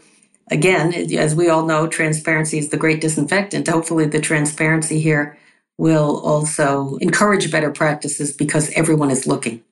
again, 0.50 0.92
as 1.14 1.36
we 1.36 1.48
all 1.48 1.64
know, 1.64 1.86
transparency 1.86 2.58
is 2.58 2.70
the 2.70 2.76
great 2.76 3.00
disinfectant. 3.00 3.68
Hopefully, 3.68 4.06
the 4.06 4.20
transparency 4.20 4.98
here 4.98 5.38
will 5.78 6.20
also 6.20 6.96
encourage 6.96 7.50
better 7.50 7.70
practices 7.70 8.32
because 8.32 8.70
everyone 8.70 9.10
is 9.10 9.26
looking. 9.26 9.62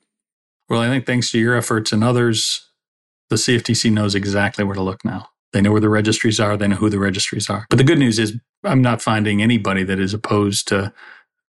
Well, 0.69 0.81
I 0.81 0.89
think 0.89 1.05
thanks 1.05 1.31
to 1.33 1.39
your 1.39 1.57
efforts 1.57 1.93
and 1.93 2.03
others, 2.03 2.69
the 3.29 3.37
CFTC 3.37 3.93
knows 3.93 4.15
exactly 4.15 4.65
where 4.65 4.75
to 4.75 4.83
look 4.83 5.05
now. 5.05 5.29
They 5.53 5.61
know 5.61 5.73
where 5.73 5.81
the 5.81 5.89
registries 5.89 6.41
are, 6.41 6.57
they 6.57 6.69
know 6.69 6.77
who 6.77 6.91
the 6.91 6.99
registries 6.99 7.51
are. 7.51 7.67
But 7.71 7.79
the 7.79 7.85
good 7.85 7.99
news 7.99 8.19
is, 8.19 8.37
I'm 8.65 8.83
not 8.83 9.03
finding 9.03 9.43
anybody 9.43 9.85
that 9.85 9.99
is 9.99 10.15
opposed 10.15 10.69
to 10.69 10.93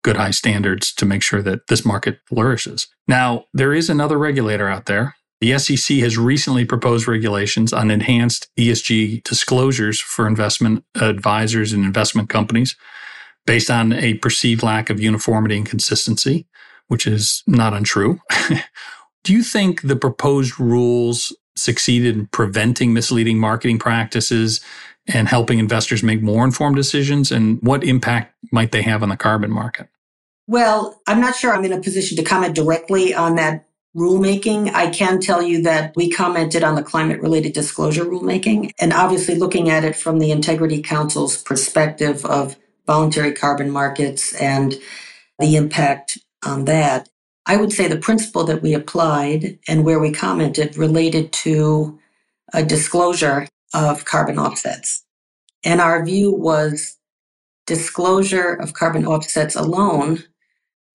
good 0.04 0.18
high 0.18 0.32
standards 0.32 0.94
to 0.94 1.06
make 1.06 1.22
sure 1.22 1.42
that 1.42 1.68
this 1.68 1.86
market 1.86 2.20
flourishes. 2.26 2.88
Now, 3.08 3.46
there 3.54 3.74
is 3.74 3.90
another 3.90 4.18
regulator 4.18 4.70
out 4.70 4.86
there. 4.86 5.16
The 5.42 5.58
SEC 5.58 5.98
has 5.98 6.18
recently 6.18 6.66
proposed 6.66 7.08
regulations 7.08 7.74
on 7.74 7.92
enhanced 7.92 8.48
ESG 8.58 9.24
disclosures 9.24 10.00
for 10.00 10.28
investment 10.28 10.84
advisors 10.96 11.74
and 11.74 11.84
investment 11.84 12.30
companies 12.30 12.76
based 13.48 13.72
on 13.72 13.94
a 13.94 14.14
perceived 14.16 14.62
lack 14.62 14.92
of 14.92 15.00
uniformity 15.00 15.58
and 15.58 15.66
consistency, 15.66 16.46
which 16.90 17.08
is 17.08 17.42
not 17.48 17.74
untrue. 17.74 18.20
Do 19.24 19.34
you 19.34 19.42
think 19.42 19.82
the 19.82 19.96
proposed 19.96 20.60
rules 20.60 21.36
succeeded 21.56 22.16
in 22.16 22.28
preventing 22.28 22.94
misleading 22.94 23.40
marketing 23.40 23.80
practices 23.80 24.62
and 25.08 25.28
helping 25.28 25.58
investors 25.58 26.04
make 26.04 26.22
more 26.22 26.46
informed 26.46 26.76
decisions? 26.76 27.32
And 27.32 27.60
what 27.64 27.84
impact 27.84 28.36
might 28.52 28.72
they 28.72 28.84
have 28.84 29.02
on 29.02 29.10
the 29.10 29.18
carbon 29.18 29.50
market? 29.50 29.88
Well, 30.46 31.02
I'm 31.08 31.20
not 31.20 31.36
sure 31.36 31.54
I'm 31.54 31.66
in 31.66 31.74
a 31.74 31.82
position 31.82 32.18
to 32.18 32.24
comment 32.24 32.56
directly 32.56 33.14
on 33.14 33.36
that 33.36 33.68
rulemaking. 33.96 34.74
I 34.74 34.90
can 34.90 35.20
tell 35.20 35.42
you 35.42 35.64
that 35.64 35.94
we 35.96 36.10
commented 36.10 36.64
on 36.64 36.76
the 36.76 36.84
climate 36.84 37.22
related 37.22 37.54
disclosure 37.54 38.06
rulemaking 38.06 38.72
and 38.80 38.94
obviously 38.94 39.36
looking 39.36 39.70
at 39.70 39.84
it 39.84 39.96
from 39.96 40.20
the 40.20 40.32
Integrity 40.32 40.82
Council's 40.82 41.42
perspective 41.42 42.24
of 42.26 42.56
voluntary 42.88 43.34
carbon 43.34 43.72
markets 43.72 44.36
and 44.42 44.76
the 45.40 45.56
impact 45.58 46.18
on 46.46 46.66
that. 46.66 47.10
I 47.46 47.58
would 47.58 47.74
say 47.74 47.88
the 47.88 47.98
principle 47.98 48.46
that 48.46 48.62
we 48.64 48.74
applied 48.74 49.60
and 49.68 49.86
where 49.86 50.00
we 50.00 50.12
commented 50.12 50.78
related 50.78 51.34
to 51.34 52.00
a 52.54 52.64
disclosure 52.64 53.48
of 53.74 54.06
carbon 54.06 54.40
offsets. 54.40 55.04
And 55.64 55.82
our 55.82 56.06
view 56.06 56.32
was 56.32 56.98
disclosure 57.68 58.54
of 58.54 58.74
carbon 58.74 59.06
offsets 59.06 59.56
alone 59.56 60.24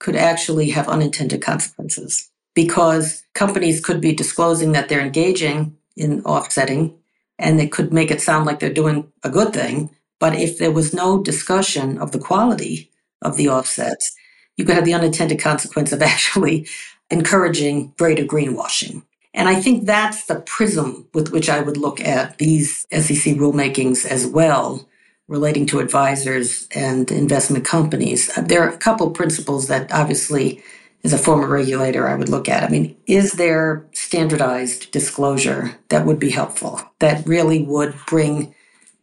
could 0.00 0.16
actually 0.16 0.70
have 0.70 0.88
unintended 0.88 1.42
consequences 1.42 2.31
because 2.55 3.24
companies 3.35 3.85
could 3.85 4.00
be 4.00 4.14
disclosing 4.14 4.72
that 4.72 4.88
they're 4.88 5.00
engaging 5.00 5.76
in 5.96 6.22
offsetting 6.24 6.94
and 7.38 7.59
they 7.59 7.68
could 7.68 7.92
make 7.92 8.11
it 8.11 8.20
sound 8.20 8.46
like 8.46 8.61
they're 8.61 8.72
doing 8.72 9.11
a 9.22 9.31
good 9.31 9.52
thing 9.52 9.90
but 10.22 10.37
if 10.37 10.58
there 10.58 10.70
was 10.70 10.94
no 10.94 11.20
discussion 11.20 11.98
of 11.98 12.12
the 12.12 12.18
quality 12.20 12.92
of 13.22 13.37
the 13.37 13.48
offsets, 13.48 14.14
you 14.56 14.64
could 14.64 14.76
have 14.76 14.85
the 14.85 14.94
unintended 14.94 15.40
consequence 15.40 15.90
of 15.90 16.00
actually 16.14 16.68
encouraging 17.11 17.92
greater 17.98 18.22
greenwashing. 18.22 19.02
And 19.35 19.48
I 19.48 19.56
think 19.61 19.85
that's 19.85 20.26
the 20.26 20.38
prism 20.38 21.08
with 21.12 21.32
which 21.32 21.48
I 21.50 21.61
would 21.61 21.76
look 21.76 22.00
at 22.00 22.38
these 22.38 22.87
SEC 22.92 23.35
rulemakings 23.35 24.06
as 24.06 24.24
well, 24.24 24.88
relating 25.26 25.66
to 25.66 25.80
advisors 25.80 26.68
and 26.72 27.11
investment 27.11 27.64
companies. 27.64 28.30
Uh, 28.38 28.42
there 28.42 28.62
are 28.62 28.68
a 28.68 28.78
couple 28.78 29.11
principles 29.11 29.66
that 29.66 29.92
obviously, 29.92 30.62
as 31.02 31.12
a 31.12 31.18
former 31.18 31.48
regulator, 31.48 32.06
I 32.06 32.14
would 32.14 32.28
look 32.28 32.48
at. 32.48 32.62
I 32.62 32.68
mean, 32.68 32.96
is 33.06 33.32
there 33.32 33.85
standardized 33.90 34.92
disclosure 34.92 35.80
that 35.88 36.06
would 36.06 36.20
be 36.20 36.30
helpful, 36.30 36.80
that 37.00 37.26
really 37.26 37.64
would 37.64 37.96
bring 38.06 38.54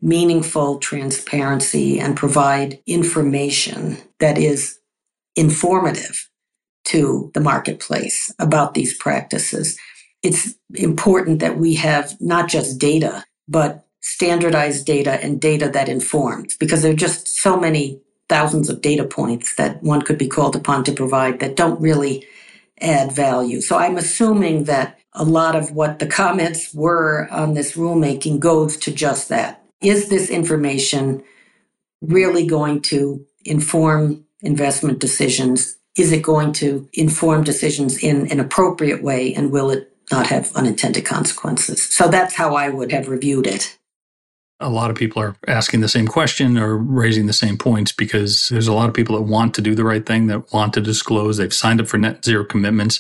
meaningful 0.02 0.78
transparency 0.80 2.00
and 2.00 2.16
provide 2.16 2.80
information 2.86 3.98
that 4.20 4.38
is 4.38 4.80
informative 5.36 6.30
to 6.86 7.32
the 7.34 7.42
marketplace 7.42 8.34
about 8.40 8.74
these 8.74 8.98
practices. 8.98 9.78
It's 10.24 10.56
important 10.76 11.40
that 11.40 11.58
we 11.58 11.76
have 11.76 12.16
not 12.20 12.50
just 12.50 12.80
data, 12.80 13.26
but 13.48 13.86
standardized 14.02 14.86
data 14.86 15.24
and 15.24 15.40
data 15.40 15.70
that 15.70 15.90
informs, 15.90 16.58
because 16.58 16.82
there 16.82 16.92
are 16.92 16.96
just 16.96 17.28
so 17.28 17.60
many 17.60 18.02
thousands 18.28 18.70
of 18.70 18.82
data 18.82 19.04
points 19.04 19.56
that 19.56 19.82
one 19.84 20.02
could 20.02 20.18
be 20.18 20.28
called 20.28 20.56
upon 20.56 20.84
to 20.84 20.92
provide 20.92 21.40
that 21.40 21.56
don't 21.56 21.82
really 21.82 22.26
add 22.80 23.12
value. 23.12 23.60
So 23.60 23.78
I'm 23.78 23.98
assuming 23.98 24.66
that 24.66 25.00
a 25.14 25.24
lot 25.24 25.56
of 25.56 25.72
what 25.72 26.00
the 26.00 26.08
comments 26.08 26.74
were 26.74 27.28
on 27.32 27.54
this 27.54 27.76
rulemaking 27.76 28.40
goes 28.40 28.78
to 28.78 28.92
just 28.92 29.30
that 29.30 29.64
is 29.82 30.10
this 30.10 30.30
information 30.30 31.24
really 32.02 32.46
going 32.46 32.82
to 32.82 33.26
inform 33.46 34.26
investment 34.42 35.00
decisions? 35.00 35.78
Is 35.98 36.12
it 36.12 36.22
going 36.22 36.54
to 36.54 36.88
inform 36.94 37.44
decisions 37.44 37.98
in 37.98 38.32
an 38.32 38.40
appropriate 38.40 39.04
way? 39.04 39.34
And 39.34 39.52
will 39.52 39.70
it 39.70 39.92
not 40.12 40.28
have 40.28 40.56
unintended 40.56 41.06
consequences? 41.06 41.84
So 41.84 42.08
that's 42.08 42.36
how 42.36 42.56
I 42.56 42.70
would 42.70 42.92
have 42.92 43.08
reviewed 43.08 43.48
it. 43.48 43.78
A 44.62 44.70
lot 44.70 44.90
of 44.90 44.98
people 44.98 45.22
are 45.22 45.38
asking 45.48 45.80
the 45.80 45.88
same 45.88 46.08
question 46.08 46.58
or 46.58 46.78
raising 46.78 47.28
the 47.28 47.34
same 47.34 47.58
points 47.58 47.94
because 47.94 48.50
there's 48.50 48.68
a 48.68 48.74
lot 48.74 48.90
of 48.90 48.96
people 48.96 49.16
that 49.16 49.22
want 49.22 49.54
to 49.56 49.62
do 49.62 49.74
the 49.74 49.86
right 49.86 50.06
thing, 50.06 50.28
that 50.28 50.52
want 50.52 50.74
to 50.74 50.82
disclose. 50.82 51.38
They've 51.38 51.54
signed 51.54 51.80
up 51.80 51.88
for 51.88 51.98
net 51.98 52.26
zero 52.26 52.44
commitments 52.44 53.00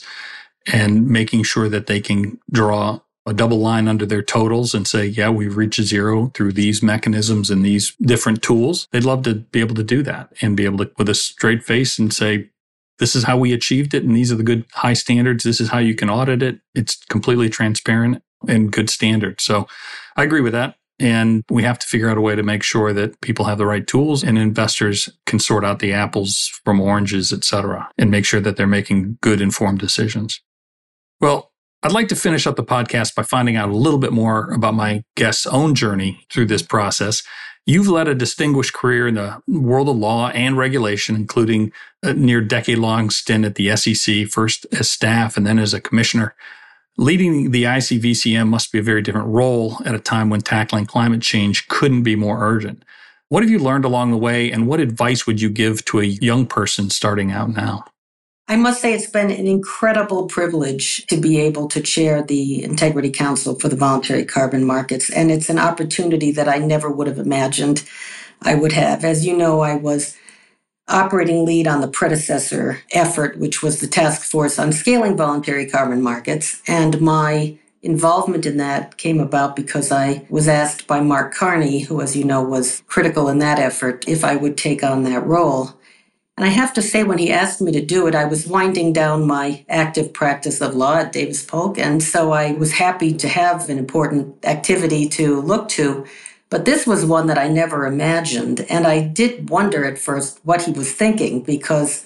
and 0.71 1.07
making 1.07 1.43
sure 1.43 1.67
that 1.67 1.87
they 1.87 1.99
can 1.99 2.39
draw 2.51 3.01
a 3.29 3.33
double 3.33 3.59
line 3.59 3.87
under 3.87 4.05
their 4.05 4.23
totals 4.23 4.73
and 4.73 4.87
say, 4.87 5.05
yeah, 5.05 5.29
we've 5.29 5.55
reached 5.55 5.81
zero 5.81 6.31
through 6.33 6.51
these 6.51 6.81
mechanisms 6.81 7.49
and 7.49 7.63
these 7.63 7.95
different 8.01 8.41
tools. 8.41 8.87
They'd 8.91 9.03
love 9.03 9.23
to 9.23 9.35
be 9.35 9.59
able 9.59 9.75
to 9.75 9.83
do 9.83 10.01
that 10.03 10.33
and 10.41 10.57
be 10.57 10.65
able 10.65 10.79
to, 10.79 10.91
with 10.97 11.09
a 11.09 11.13
straight 11.13 11.63
face 11.63 11.99
and 11.99 12.11
say, 12.11 12.49
this 12.97 13.15
is 13.15 13.23
how 13.23 13.37
we 13.37 13.53
achieved 13.53 13.93
it. 13.93 14.03
And 14.03 14.15
these 14.15 14.31
are 14.31 14.35
the 14.35 14.43
good 14.43 14.65
high 14.73 14.93
standards. 14.93 15.43
This 15.43 15.61
is 15.61 15.69
how 15.69 15.77
you 15.77 15.95
can 15.95 16.09
audit 16.09 16.43
it. 16.43 16.59
It's 16.75 16.97
completely 17.05 17.49
transparent 17.49 18.21
and 18.47 18.71
good 18.71 18.89
standards. 18.89 19.43
So 19.43 19.67
I 20.17 20.23
agree 20.23 20.41
with 20.41 20.53
that. 20.53 20.75
And 20.99 21.45
we 21.49 21.63
have 21.63 21.79
to 21.79 21.87
figure 21.87 22.09
out 22.09 22.17
a 22.17 22.21
way 22.21 22.35
to 22.35 22.43
make 22.43 22.61
sure 22.61 22.91
that 22.91 23.21
people 23.21 23.45
have 23.45 23.57
the 23.57 23.65
right 23.65 23.87
tools 23.87 24.21
and 24.21 24.37
investors 24.37 25.07
can 25.25 25.39
sort 25.39 25.63
out 25.63 25.79
the 25.79 25.93
apples 25.93 26.59
from 26.65 26.81
oranges, 26.81 27.31
et 27.31 27.45
cetera, 27.45 27.89
and 27.97 28.11
make 28.11 28.25
sure 28.25 28.41
that 28.41 28.57
they're 28.57 28.67
making 28.67 29.17
good 29.21 29.39
informed 29.39 29.79
decisions. 29.79 30.41
Well, 31.21 31.48
I'd 31.81 31.93
like 31.93 32.09
to 32.09 32.15
finish 32.15 32.45
up 32.45 32.57
the 32.57 32.63
podcast 32.63 33.15
by 33.15 33.23
finding 33.23 33.55
out 33.55 33.69
a 33.69 33.75
little 33.75 33.99
bit 33.99 34.11
more 34.11 34.51
about 34.51 34.73
my 34.73 35.03
guest's 35.15 35.45
own 35.45 35.75
journey 35.75 36.25
through 36.29 36.47
this 36.47 36.61
process. 36.61 37.23
You've 37.65 37.87
led 37.87 38.09
a 38.09 38.15
distinguished 38.15 38.73
career 38.73 39.07
in 39.07 39.15
the 39.15 39.41
world 39.47 39.87
of 39.87 39.95
law 39.95 40.29
and 40.29 40.57
regulation, 40.57 41.15
including 41.15 41.71
a 42.03 42.13
near 42.13 42.41
decade 42.41 42.79
long 42.79 43.09
stint 43.09 43.45
at 43.45 43.55
the 43.55 43.73
SEC, 43.77 44.27
first 44.27 44.65
as 44.73 44.91
staff 44.91 45.37
and 45.37 45.47
then 45.47 45.57
as 45.57 45.73
a 45.73 45.79
commissioner. 45.79 46.35
Leading 46.97 47.51
the 47.51 47.63
ICVCM 47.63 48.49
must 48.49 48.73
be 48.73 48.79
a 48.79 48.83
very 48.83 49.01
different 49.01 49.27
role 49.27 49.77
at 49.85 49.95
a 49.95 49.99
time 49.99 50.29
when 50.29 50.41
tackling 50.41 50.85
climate 50.85 51.21
change 51.21 51.69
couldn't 51.69 52.03
be 52.03 52.15
more 52.17 52.43
urgent. 52.43 52.83
What 53.29 53.41
have 53.41 53.49
you 53.49 53.59
learned 53.59 53.85
along 53.85 54.11
the 54.11 54.17
way, 54.17 54.51
and 54.51 54.67
what 54.67 54.81
advice 54.81 55.25
would 55.25 55.39
you 55.39 55.49
give 55.49 55.85
to 55.85 56.01
a 56.01 56.05
young 56.05 56.45
person 56.45 56.89
starting 56.89 57.31
out 57.31 57.51
now? 57.51 57.85
I 58.51 58.55
must 58.55 58.81
say 58.81 58.95
it's 58.95 59.05
been 59.05 59.29
an 59.29 59.45
incredible 59.45 60.25
privilege 60.25 61.05
to 61.05 61.17
be 61.17 61.39
able 61.39 61.67
to 61.67 61.81
chair 61.81 62.23
the 62.23 62.63
Integrity 62.63 63.11
Council 63.11 63.53
for 63.53 63.69
the 63.69 63.75
Voluntary 63.75 64.25
Carbon 64.25 64.65
Markets. 64.65 65.11
And 65.11 65.29
it's 65.29 65.51
an 65.51 65.59
opportunity 65.59 66.31
that 66.31 66.49
I 66.49 66.57
never 66.57 66.89
would 66.89 67.05
have 67.05 67.19
imagined 67.19 67.87
I 68.41 68.55
would 68.55 68.71
have. 68.71 69.05
As 69.05 69.23
you 69.23 69.37
know, 69.37 69.59
I 69.59 69.75
was 69.75 70.17
operating 70.87 71.45
lead 71.45 71.67
on 71.67 71.81
the 71.81 71.87
predecessor 71.87 72.81
effort, 72.91 73.37
which 73.37 73.61
was 73.61 73.81
the 73.81 73.87
task 73.87 74.23
force 74.23 74.57
on 74.57 74.73
scaling 74.73 75.15
voluntary 75.15 75.69
carbon 75.69 76.01
markets. 76.01 76.59
And 76.67 76.99
my 76.99 77.55
involvement 77.83 78.47
in 78.47 78.57
that 78.57 78.97
came 78.97 79.19
about 79.19 79.55
because 79.55 79.91
I 79.91 80.25
was 80.27 80.47
asked 80.47 80.87
by 80.87 81.01
Mark 81.01 81.35
Carney, 81.35 81.81
who, 81.81 82.01
as 82.01 82.15
you 82.15 82.23
know, 82.23 82.41
was 82.41 82.81
critical 82.87 83.29
in 83.29 83.37
that 83.39 83.59
effort, 83.59 84.07
if 84.07 84.23
I 84.23 84.35
would 84.35 84.57
take 84.57 84.83
on 84.83 85.03
that 85.03 85.23
role. 85.23 85.78
And 86.39 86.45
I 86.45 86.51
have 86.51 86.73
to 86.75 86.81
say, 86.81 87.03
when 87.03 87.17
he 87.17 87.33
asked 87.33 87.59
me 87.59 87.73
to 87.73 87.85
do 87.85 88.07
it, 88.07 88.15
I 88.15 88.23
was 88.23 88.47
winding 88.47 88.93
down 88.93 89.27
my 89.27 89.65
active 89.67 90.13
practice 90.13 90.61
of 90.61 90.73
law 90.73 90.95
at 90.95 91.11
Davis 91.11 91.43
Polk. 91.43 91.77
And 91.77 92.01
so 92.01 92.31
I 92.31 92.53
was 92.53 92.71
happy 92.71 93.13
to 93.15 93.27
have 93.27 93.69
an 93.69 93.77
important 93.77 94.37
activity 94.45 95.09
to 95.09 95.41
look 95.41 95.67
to. 95.71 96.05
But 96.49 96.63
this 96.63 96.87
was 96.87 97.05
one 97.05 97.27
that 97.27 97.37
I 97.37 97.49
never 97.49 97.85
imagined. 97.85 98.61
And 98.69 98.87
I 98.87 99.01
did 99.01 99.49
wonder 99.49 99.83
at 99.83 99.97
first 99.97 100.39
what 100.45 100.61
he 100.61 100.71
was 100.71 100.93
thinking, 100.93 101.41
because 101.41 102.05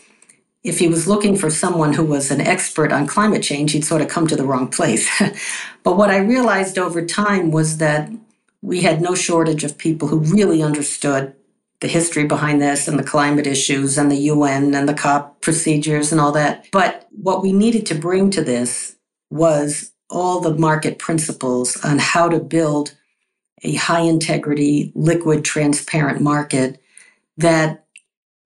if 0.63 0.79
he 0.79 0.87
was 0.87 1.07
looking 1.07 1.37
for 1.37 1.51
someone 1.51 1.93
who 1.93 2.03
was 2.03 2.31
an 2.31 2.41
expert 2.41 2.91
on 2.91 3.05
climate 3.05 3.43
change, 3.43 3.73
he'd 3.73 3.85
sort 3.85 4.01
of 4.01 4.07
come 4.07 4.25
to 4.25 4.35
the 4.35 4.45
wrong 4.45 4.67
place. 4.67 5.07
but 5.83 5.95
what 5.95 6.09
I 6.09 6.17
realized 6.17 6.79
over 6.79 7.05
time 7.05 7.51
was 7.51 7.77
that 7.77 8.11
we 8.63 8.81
had 8.81 8.99
no 8.99 9.13
shortage 9.13 9.63
of 9.63 9.77
people 9.77 10.07
who 10.07 10.17
really 10.17 10.63
understood 10.63 11.35
the 11.83 11.89
history 11.89 12.23
behind 12.23 12.61
this 12.61 12.87
and 12.87 12.97
the 12.97 13.03
climate 13.03 13.45
issues 13.45 13.97
and 13.97 14.09
the 14.09 14.15
UN 14.31 14.73
and 14.73 14.87
the 14.87 14.93
COP 14.93 15.41
procedures 15.41 16.13
and 16.13 16.21
all 16.21 16.31
that. 16.31 16.65
But 16.71 17.09
what 17.11 17.43
we 17.43 17.51
needed 17.51 17.85
to 17.87 17.95
bring 17.95 18.31
to 18.31 18.41
this 18.41 18.95
was 19.29 19.91
all 20.09 20.39
the 20.39 20.55
market 20.55 20.97
principles 20.97 21.75
on 21.83 21.99
how 21.99 22.29
to 22.29 22.39
build 22.39 22.95
a 23.63 23.75
high 23.75 23.99
integrity, 23.99 24.93
liquid, 24.95 25.43
transparent 25.43 26.21
market 26.21 26.81
that 27.35 27.85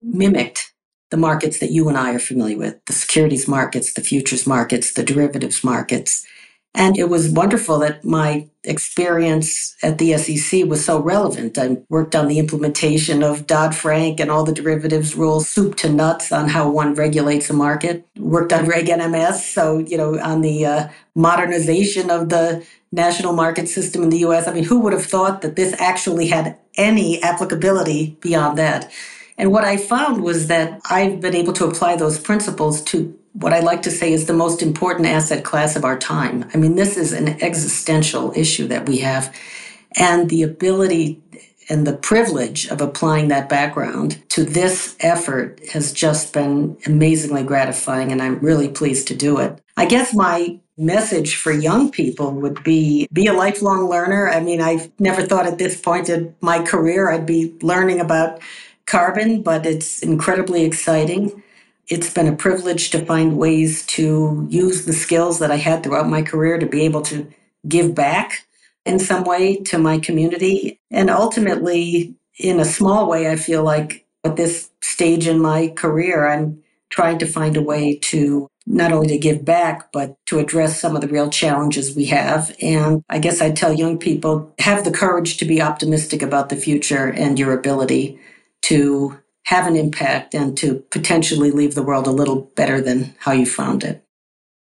mimicked 0.02 0.72
the 1.10 1.16
markets 1.16 1.60
that 1.60 1.70
you 1.70 1.88
and 1.88 1.96
I 1.96 2.14
are 2.14 2.18
familiar 2.18 2.58
with 2.58 2.84
the 2.86 2.92
securities 2.92 3.46
markets, 3.46 3.92
the 3.92 4.00
futures 4.00 4.48
markets, 4.48 4.94
the 4.94 5.04
derivatives 5.04 5.62
markets. 5.62 6.26
And 6.74 6.98
it 6.98 7.08
was 7.08 7.30
wonderful 7.30 7.78
that 7.80 8.04
my 8.04 8.48
experience 8.62 9.74
at 9.82 9.98
the 9.98 10.16
SEC 10.18 10.64
was 10.66 10.84
so 10.84 11.00
relevant. 11.00 11.58
I 11.58 11.78
worked 11.88 12.14
on 12.14 12.28
the 12.28 12.38
implementation 12.38 13.22
of 13.22 13.46
Dodd 13.46 13.74
Frank 13.74 14.20
and 14.20 14.30
all 14.30 14.44
the 14.44 14.52
derivatives 14.52 15.16
rules, 15.16 15.48
soup 15.48 15.76
to 15.76 15.88
nuts 15.88 16.30
on 16.30 16.48
how 16.48 16.68
one 16.70 16.94
regulates 16.94 17.50
a 17.50 17.54
market. 17.54 18.06
Worked 18.16 18.52
on 18.52 18.66
Reg 18.66 18.86
NMS, 18.86 19.52
so, 19.52 19.78
you 19.78 19.96
know, 19.96 20.18
on 20.20 20.42
the 20.42 20.66
uh, 20.66 20.88
modernization 21.14 22.10
of 22.10 22.28
the 22.28 22.64
national 22.92 23.32
market 23.32 23.68
system 23.68 24.02
in 24.02 24.10
the 24.10 24.18
US. 24.18 24.46
I 24.46 24.52
mean, 24.52 24.64
who 24.64 24.78
would 24.80 24.92
have 24.92 25.06
thought 25.06 25.42
that 25.42 25.56
this 25.56 25.74
actually 25.80 26.28
had 26.28 26.56
any 26.76 27.22
applicability 27.22 28.18
beyond 28.20 28.58
that? 28.58 28.90
And 29.36 29.52
what 29.52 29.64
I 29.64 29.76
found 29.76 30.22
was 30.22 30.48
that 30.48 30.80
I've 30.90 31.20
been 31.20 31.34
able 31.34 31.52
to 31.54 31.64
apply 31.64 31.96
those 31.96 32.18
principles 32.18 32.82
to 32.84 33.16
what 33.40 33.52
I 33.52 33.60
like 33.60 33.82
to 33.82 33.90
say 33.90 34.12
is 34.12 34.26
the 34.26 34.32
most 34.32 34.62
important 34.62 35.06
asset 35.06 35.44
class 35.44 35.76
of 35.76 35.84
our 35.84 35.98
time. 35.98 36.48
I 36.52 36.56
mean, 36.56 36.74
this 36.74 36.96
is 36.96 37.12
an 37.12 37.40
existential 37.42 38.32
issue 38.34 38.66
that 38.68 38.88
we 38.88 38.98
have. 38.98 39.34
And 39.96 40.28
the 40.28 40.42
ability 40.42 41.22
and 41.70 41.86
the 41.86 41.96
privilege 41.96 42.66
of 42.68 42.80
applying 42.80 43.28
that 43.28 43.48
background 43.48 44.22
to 44.30 44.44
this 44.44 44.96
effort 45.00 45.60
has 45.72 45.92
just 45.92 46.32
been 46.32 46.76
amazingly 46.86 47.42
gratifying, 47.42 48.10
and 48.10 48.22
I'm 48.22 48.38
really 48.40 48.68
pleased 48.68 49.06
to 49.08 49.14
do 49.14 49.38
it. 49.38 49.60
I 49.76 49.86
guess 49.86 50.14
my 50.14 50.58
message 50.76 51.36
for 51.36 51.52
young 51.52 51.90
people 51.90 52.32
would 52.32 52.62
be 52.64 53.08
be 53.12 53.26
a 53.26 53.32
lifelong 53.32 53.88
learner. 53.88 54.28
I 54.28 54.40
mean, 54.40 54.60
I've 54.60 54.90
never 54.98 55.22
thought 55.22 55.46
at 55.46 55.58
this 55.58 55.80
point 55.80 56.08
in 56.08 56.34
my 56.40 56.62
career 56.62 57.10
I'd 57.10 57.26
be 57.26 57.54
learning 57.62 58.00
about 58.00 58.40
carbon, 58.86 59.42
but 59.42 59.66
it's 59.66 60.02
incredibly 60.02 60.64
exciting. 60.64 61.42
It's 61.88 62.12
been 62.12 62.26
a 62.26 62.36
privilege 62.36 62.90
to 62.90 63.04
find 63.04 63.38
ways 63.38 63.86
to 63.86 64.46
use 64.50 64.84
the 64.84 64.92
skills 64.92 65.38
that 65.38 65.50
I 65.50 65.56
had 65.56 65.82
throughout 65.82 66.08
my 66.08 66.22
career 66.22 66.58
to 66.58 66.66
be 66.66 66.82
able 66.82 67.02
to 67.02 67.26
give 67.66 67.94
back 67.94 68.46
in 68.84 68.98
some 68.98 69.24
way 69.24 69.56
to 69.56 69.78
my 69.78 69.98
community. 69.98 70.78
And 70.90 71.10
ultimately, 71.10 72.14
in 72.38 72.60
a 72.60 72.64
small 72.64 73.08
way, 73.08 73.30
I 73.30 73.36
feel 73.36 73.62
like 73.62 74.06
at 74.24 74.36
this 74.36 74.70
stage 74.82 75.26
in 75.26 75.40
my 75.40 75.68
career, 75.68 76.28
I'm 76.28 76.62
trying 76.90 77.18
to 77.18 77.26
find 77.26 77.56
a 77.56 77.62
way 77.62 77.96
to 77.96 78.48
not 78.66 78.92
only 78.92 79.08
to 79.08 79.18
give 79.18 79.44
back, 79.44 79.90
but 79.92 80.14
to 80.26 80.38
address 80.38 80.78
some 80.78 80.94
of 80.94 81.00
the 81.00 81.08
real 81.08 81.30
challenges 81.30 81.96
we 81.96 82.04
have. 82.06 82.54
And 82.60 83.02
I 83.08 83.18
guess 83.18 83.40
I 83.40 83.50
tell 83.50 83.72
young 83.72 83.98
people 83.98 84.52
have 84.58 84.84
the 84.84 84.90
courage 84.90 85.38
to 85.38 85.46
be 85.46 85.62
optimistic 85.62 86.20
about 86.20 86.50
the 86.50 86.56
future 86.56 87.06
and 87.06 87.38
your 87.38 87.58
ability 87.58 88.18
to 88.62 89.18
have 89.48 89.66
an 89.66 89.76
impact 89.76 90.34
and 90.34 90.58
to 90.58 90.74
potentially 90.90 91.50
leave 91.50 91.74
the 91.74 91.82
world 91.82 92.06
a 92.06 92.10
little 92.10 92.52
better 92.54 92.82
than 92.82 93.14
how 93.20 93.32
you 93.32 93.46
found 93.46 93.82
it. 93.82 94.04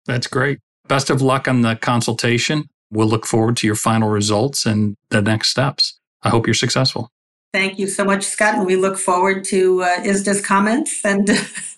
That's 0.06 0.28
great. 0.28 0.60
Best 0.86 1.10
of 1.10 1.20
luck 1.20 1.48
on 1.48 1.62
the 1.62 1.74
consultation. 1.74 2.68
We'll 2.88 3.08
look 3.08 3.26
forward 3.26 3.56
to 3.58 3.66
your 3.66 3.74
final 3.74 4.08
results 4.08 4.66
and 4.66 4.96
the 5.08 5.22
next 5.22 5.48
steps. 5.48 5.98
I 6.22 6.28
hope 6.28 6.46
you're 6.46 6.54
successful. 6.54 7.10
Thank 7.52 7.80
you 7.80 7.88
so 7.88 8.04
much, 8.04 8.22
Scott. 8.22 8.54
And 8.54 8.64
we 8.64 8.76
look 8.76 8.96
forward 8.96 9.42
to 9.46 9.82
uh, 9.82 10.04
ISDA's 10.04 10.40
comments 10.40 11.04
and 11.04 11.28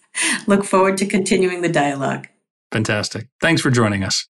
look 0.46 0.62
forward 0.62 0.98
to 0.98 1.06
continuing 1.06 1.62
the 1.62 1.70
dialogue. 1.70 2.28
Fantastic. 2.72 3.26
Thanks 3.40 3.62
for 3.62 3.70
joining 3.70 4.04
us. 4.04 4.28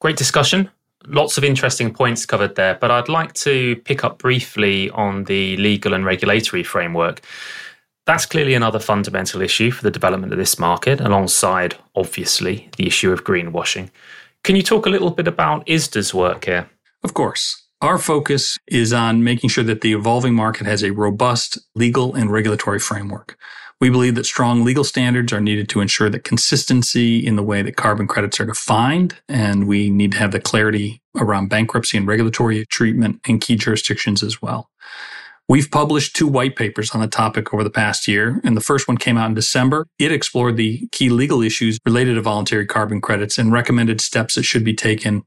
Great 0.00 0.16
discussion 0.16 0.70
lots 1.06 1.38
of 1.38 1.44
interesting 1.44 1.92
points 1.92 2.26
covered 2.26 2.54
there, 2.56 2.76
but 2.80 2.90
I'd 2.90 3.08
like 3.08 3.32
to 3.34 3.76
pick 3.84 4.04
up 4.04 4.18
briefly 4.18 4.90
on 4.90 5.24
the 5.24 5.56
legal 5.56 5.94
and 5.94 6.04
regulatory 6.04 6.62
framework. 6.62 7.20
That's 8.06 8.26
clearly 8.26 8.54
another 8.54 8.78
fundamental 8.78 9.40
issue 9.40 9.70
for 9.70 9.82
the 9.82 9.90
development 9.90 10.32
of 10.32 10.38
this 10.38 10.58
market, 10.58 11.00
alongside, 11.00 11.76
obviously, 11.96 12.68
the 12.76 12.86
issue 12.86 13.12
of 13.12 13.24
greenwashing. 13.24 13.90
Can 14.42 14.56
you 14.56 14.62
talk 14.62 14.84
a 14.84 14.90
little 14.90 15.10
bit 15.10 15.26
about 15.26 15.66
ISDA's 15.66 16.12
work 16.12 16.44
here? 16.44 16.68
Of 17.02 17.14
course. 17.14 17.62
Our 17.80 17.98
focus 17.98 18.58
is 18.66 18.92
on 18.92 19.24
making 19.24 19.50
sure 19.50 19.64
that 19.64 19.80
the 19.80 19.92
evolving 19.92 20.34
market 20.34 20.66
has 20.66 20.82
a 20.82 20.92
robust 20.92 21.58
legal 21.74 22.14
and 22.14 22.30
regulatory 22.30 22.78
framework. 22.78 23.38
We 23.80 23.90
believe 23.90 24.14
that 24.14 24.26
strong 24.26 24.64
legal 24.64 24.84
standards 24.84 25.32
are 25.32 25.40
needed 25.40 25.68
to 25.70 25.80
ensure 25.80 26.08
that 26.10 26.24
consistency 26.24 27.24
in 27.24 27.36
the 27.36 27.42
way 27.42 27.62
that 27.62 27.76
carbon 27.76 28.06
credits 28.06 28.40
are 28.40 28.46
defined, 28.46 29.16
and 29.28 29.66
we 29.66 29.90
need 29.90 30.12
to 30.12 30.18
have 30.18 30.32
the 30.32 30.40
clarity 30.40 31.02
around 31.16 31.48
bankruptcy 31.48 31.96
and 31.96 32.06
regulatory 32.06 32.64
treatment 32.66 33.20
in 33.26 33.40
key 33.40 33.56
jurisdictions 33.56 34.22
as 34.22 34.40
well. 34.40 34.70
We've 35.46 35.70
published 35.70 36.16
two 36.16 36.26
white 36.26 36.56
papers 36.56 36.92
on 36.92 37.02
the 37.02 37.06
topic 37.06 37.52
over 37.52 37.62
the 37.62 37.70
past 37.70 38.08
year, 38.08 38.40
and 38.44 38.56
the 38.56 38.62
first 38.62 38.88
one 38.88 38.96
came 38.96 39.18
out 39.18 39.28
in 39.28 39.34
December. 39.34 39.86
It 39.98 40.10
explored 40.10 40.56
the 40.56 40.88
key 40.90 41.10
legal 41.10 41.42
issues 41.42 41.78
related 41.84 42.14
to 42.14 42.22
voluntary 42.22 42.64
carbon 42.64 43.02
credits 43.02 43.36
and 43.36 43.52
recommended 43.52 44.00
steps 44.00 44.36
that 44.36 44.44
should 44.44 44.64
be 44.64 44.74
taken 44.74 45.24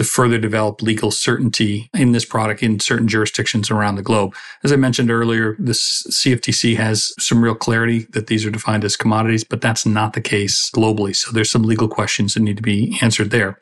to 0.00 0.04
further 0.04 0.38
develop 0.38 0.80
legal 0.80 1.10
certainty 1.10 1.90
in 1.92 2.12
this 2.12 2.24
product 2.24 2.62
in 2.62 2.80
certain 2.80 3.06
jurisdictions 3.06 3.70
around 3.70 3.96
the 3.96 4.02
globe. 4.02 4.34
As 4.64 4.72
I 4.72 4.76
mentioned 4.76 5.10
earlier, 5.10 5.56
the 5.58 5.72
CFTC 5.72 6.74
has 6.78 7.12
some 7.18 7.44
real 7.44 7.54
clarity 7.54 8.06
that 8.12 8.26
these 8.26 8.46
are 8.46 8.50
defined 8.50 8.82
as 8.82 8.96
commodities, 8.96 9.44
but 9.44 9.60
that's 9.60 9.84
not 9.84 10.14
the 10.14 10.22
case 10.22 10.70
globally. 10.70 11.14
So 11.14 11.32
there's 11.32 11.50
some 11.50 11.64
legal 11.64 11.86
questions 11.86 12.32
that 12.32 12.40
need 12.40 12.56
to 12.56 12.62
be 12.62 12.96
answered 13.02 13.28
there. 13.28 13.60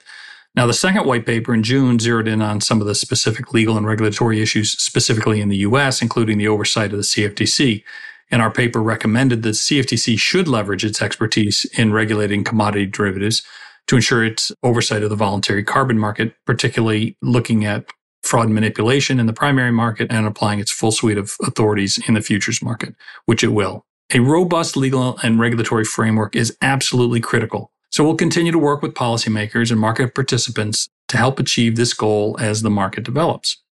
Now, 0.55 0.65
the 0.69 0.73
second 0.73 1.07
white 1.07 1.27
paper 1.27 1.53
in 1.53 1.65
June 1.65 1.99
zeroed 1.99 2.29
in 2.29 2.41
on 2.41 2.61
some 2.61 2.81
of 2.81 2.87
the 2.87 2.95
specific 2.95 3.53
legal 3.53 3.77
and 3.77 3.85
regulatory 3.85 4.41
issues, 4.41 4.71
specifically 4.79 5.41
in 5.41 5.49
the 5.49 5.57
US, 5.57 6.01
including 6.01 6.39
the 6.39 6.47
oversight 6.47 6.93
of 6.93 6.99
the 6.99 7.03
CFTC. 7.03 7.83
And 8.31 8.41
our 8.41 8.53
paper 8.53 8.81
recommended 8.81 9.43
that 9.43 9.57
CFTC 9.57 10.21
should 10.21 10.47
leverage 10.47 10.85
its 10.85 11.03
expertise 11.03 11.65
in 11.77 11.93
regulating 11.93 12.45
commodity 12.45 12.87
derivatives 12.87 13.43
to 13.89 13.97
ensure 13.97 14.25
its 14.25 14.53
oversight 14.63 15.03
of 15.03 15.11
the 15.11 15.17
voluntary 15.17 15.65
carbon 15.65 15.99
market, 15.99 16.35
particularly 16.47 17.17
looking 17.21 17.65
at 17.65 17.87
fraud 18.23 18.51
manipulation 18.51 19.19
in 19.19 19.27
the 19.27 19.33
primary 19.33 19.73
market 19.73 20.11
and 20.11 20.27
applying 20.27 20.61
its 20.61 20.71
full 20.71 20.93
suite 20.93 21.19
of 21.19 21.35
authorities 21.43 21.99
in 22.07 22.15
the 22.15 22.21
futures 22.21 22.63
market, 22.63 22.95
which 23.27 23.43
it 23.43 23.49
will. 23.49 23.85
A 24.13 24.21
robust 24.21 24.77
legal 24.77 25.19
and 25.23 25.39
regulatory 25.39 25.85
framework 25.85 26.35
is 26.35 26.57
absolutely 26.63 27.21
critical. 27.21 27.73
So 27.91 28.05
we'll 28.05 28.17
continue 28.17 28.53
to 28.53 28.59
work 28.59 28.83
with 28.83 28.95
policymakers 28.95 29.71
and 29.71 29.81
market 29.81 30.15
participants 30.15 30.89
to 31.09 31.17
help 31.17 31.39
achieve 31.39 31.77
this 31.77 31.95
goal 31.95 32.37
as 32.39 32.63
the 32.63 32.71
market 32.71 33.05
develops. 33.05 33.63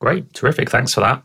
Great, 0.00 0.32
terrific. 0.32 0.70
Thanks 0.70 0.94
for 0.94 1.00
that. 1.00 1.22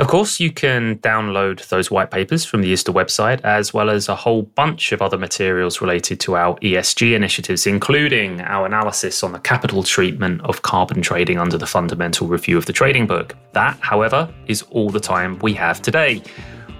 Of 0.00 0.08
course, 0.08 0.40
you 0.40 0.50
can 0.50 0.96
download 1.00 1.68
those 1.68 1.90
white 1.90 2.10
papers 2.10 2.42
from 2.42 2.62
the 2.62 2.72
ISDA 2.72 2.94
website, 2.94 3.42
as 3.44 3.74
well 3.74 3.90
as 3.90 4.08
a 4.08 4.16
whole 4.16 4.44
bunch 4.44 4.92
of 4.92 5.02
other 5.02 5.18
materials 5.18 5.82
related 5.82 6.18
to 6.20 6.36
our 6.36 6.56
ESG 6.60 7.14
initiatives, 7.14 7.66
including 7.66 8.40
our 8.40 8.64
analysis 8.64 9.22
on 9.22 9.32
the 9.32 9.38
capital 9.38 9.82
treatment 9.82 10.40
of 10.40 10.62
carbon 10.62 11.02
trading 11.02 11.36
under 11.38 11.58
the 11.58 11.66
Fundamental 11.66 12.26
Review 12.28 12.56
of 12.56 12.64
the 12.64 12.72
Trading 12.72 13.06
Book. 13.06 13.36
That, 13.52 13.76
however, 13.80 14.32
is 14.46 14.62
all 14.70 14.88
the 14.88 15.00
time 15.00 15.38
we 15.40 15.52
have 15.52 15.82
today. 15.82 16.22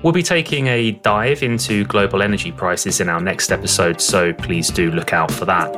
We'll 0.02 0.14
be 0.14 0.22
taking 0.22 0.68
a 0.68 0.92
dive 0.92 1.42
into 1.42 1.84
global 1.84 2.22
energy 2.22 2.52
prices 2.52 3.02
in 3.02 3.10
our 3.10 3.20
next 3.20 3.52
episode, 3.52 4.00
so 4.00 4.32
please 4.32 4.70
do 4.70 4.90
look 4.90 5.12
out 5.12 5.30
for 5.30 5.44
that. 5.44 5.70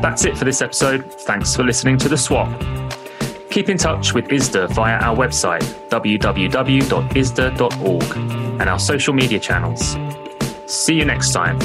That's 0.00 0.24
it 0.24 0.38
for 0.38 0.46
this 0.46 0.62
episode. 0.62 1.04
Thanks 1.26 1.54
for 1.54 1.62
listening 1.62 1.98
to 1.98 2.08
The 2.08 2.16
Swap. 2.16 2.71
Keep 3.52 3.68
in 3.68 3.76
touch 3.76 4.14
with 4.14 4.28
ISDA 4.28 4.70
via 4.70 4.96
our 4.96 5.14
website, 5.14 5.62
www.isda.org, 5.90 6.56
and 8.60 8.62
our 8.62 8.78
social 8.78 9.12
media 9.12 9.38
channels. 9.38 9.98
See 10.64 10.94
you 10.94 11.04
next 11.04 11.32
time. 11.34 11.58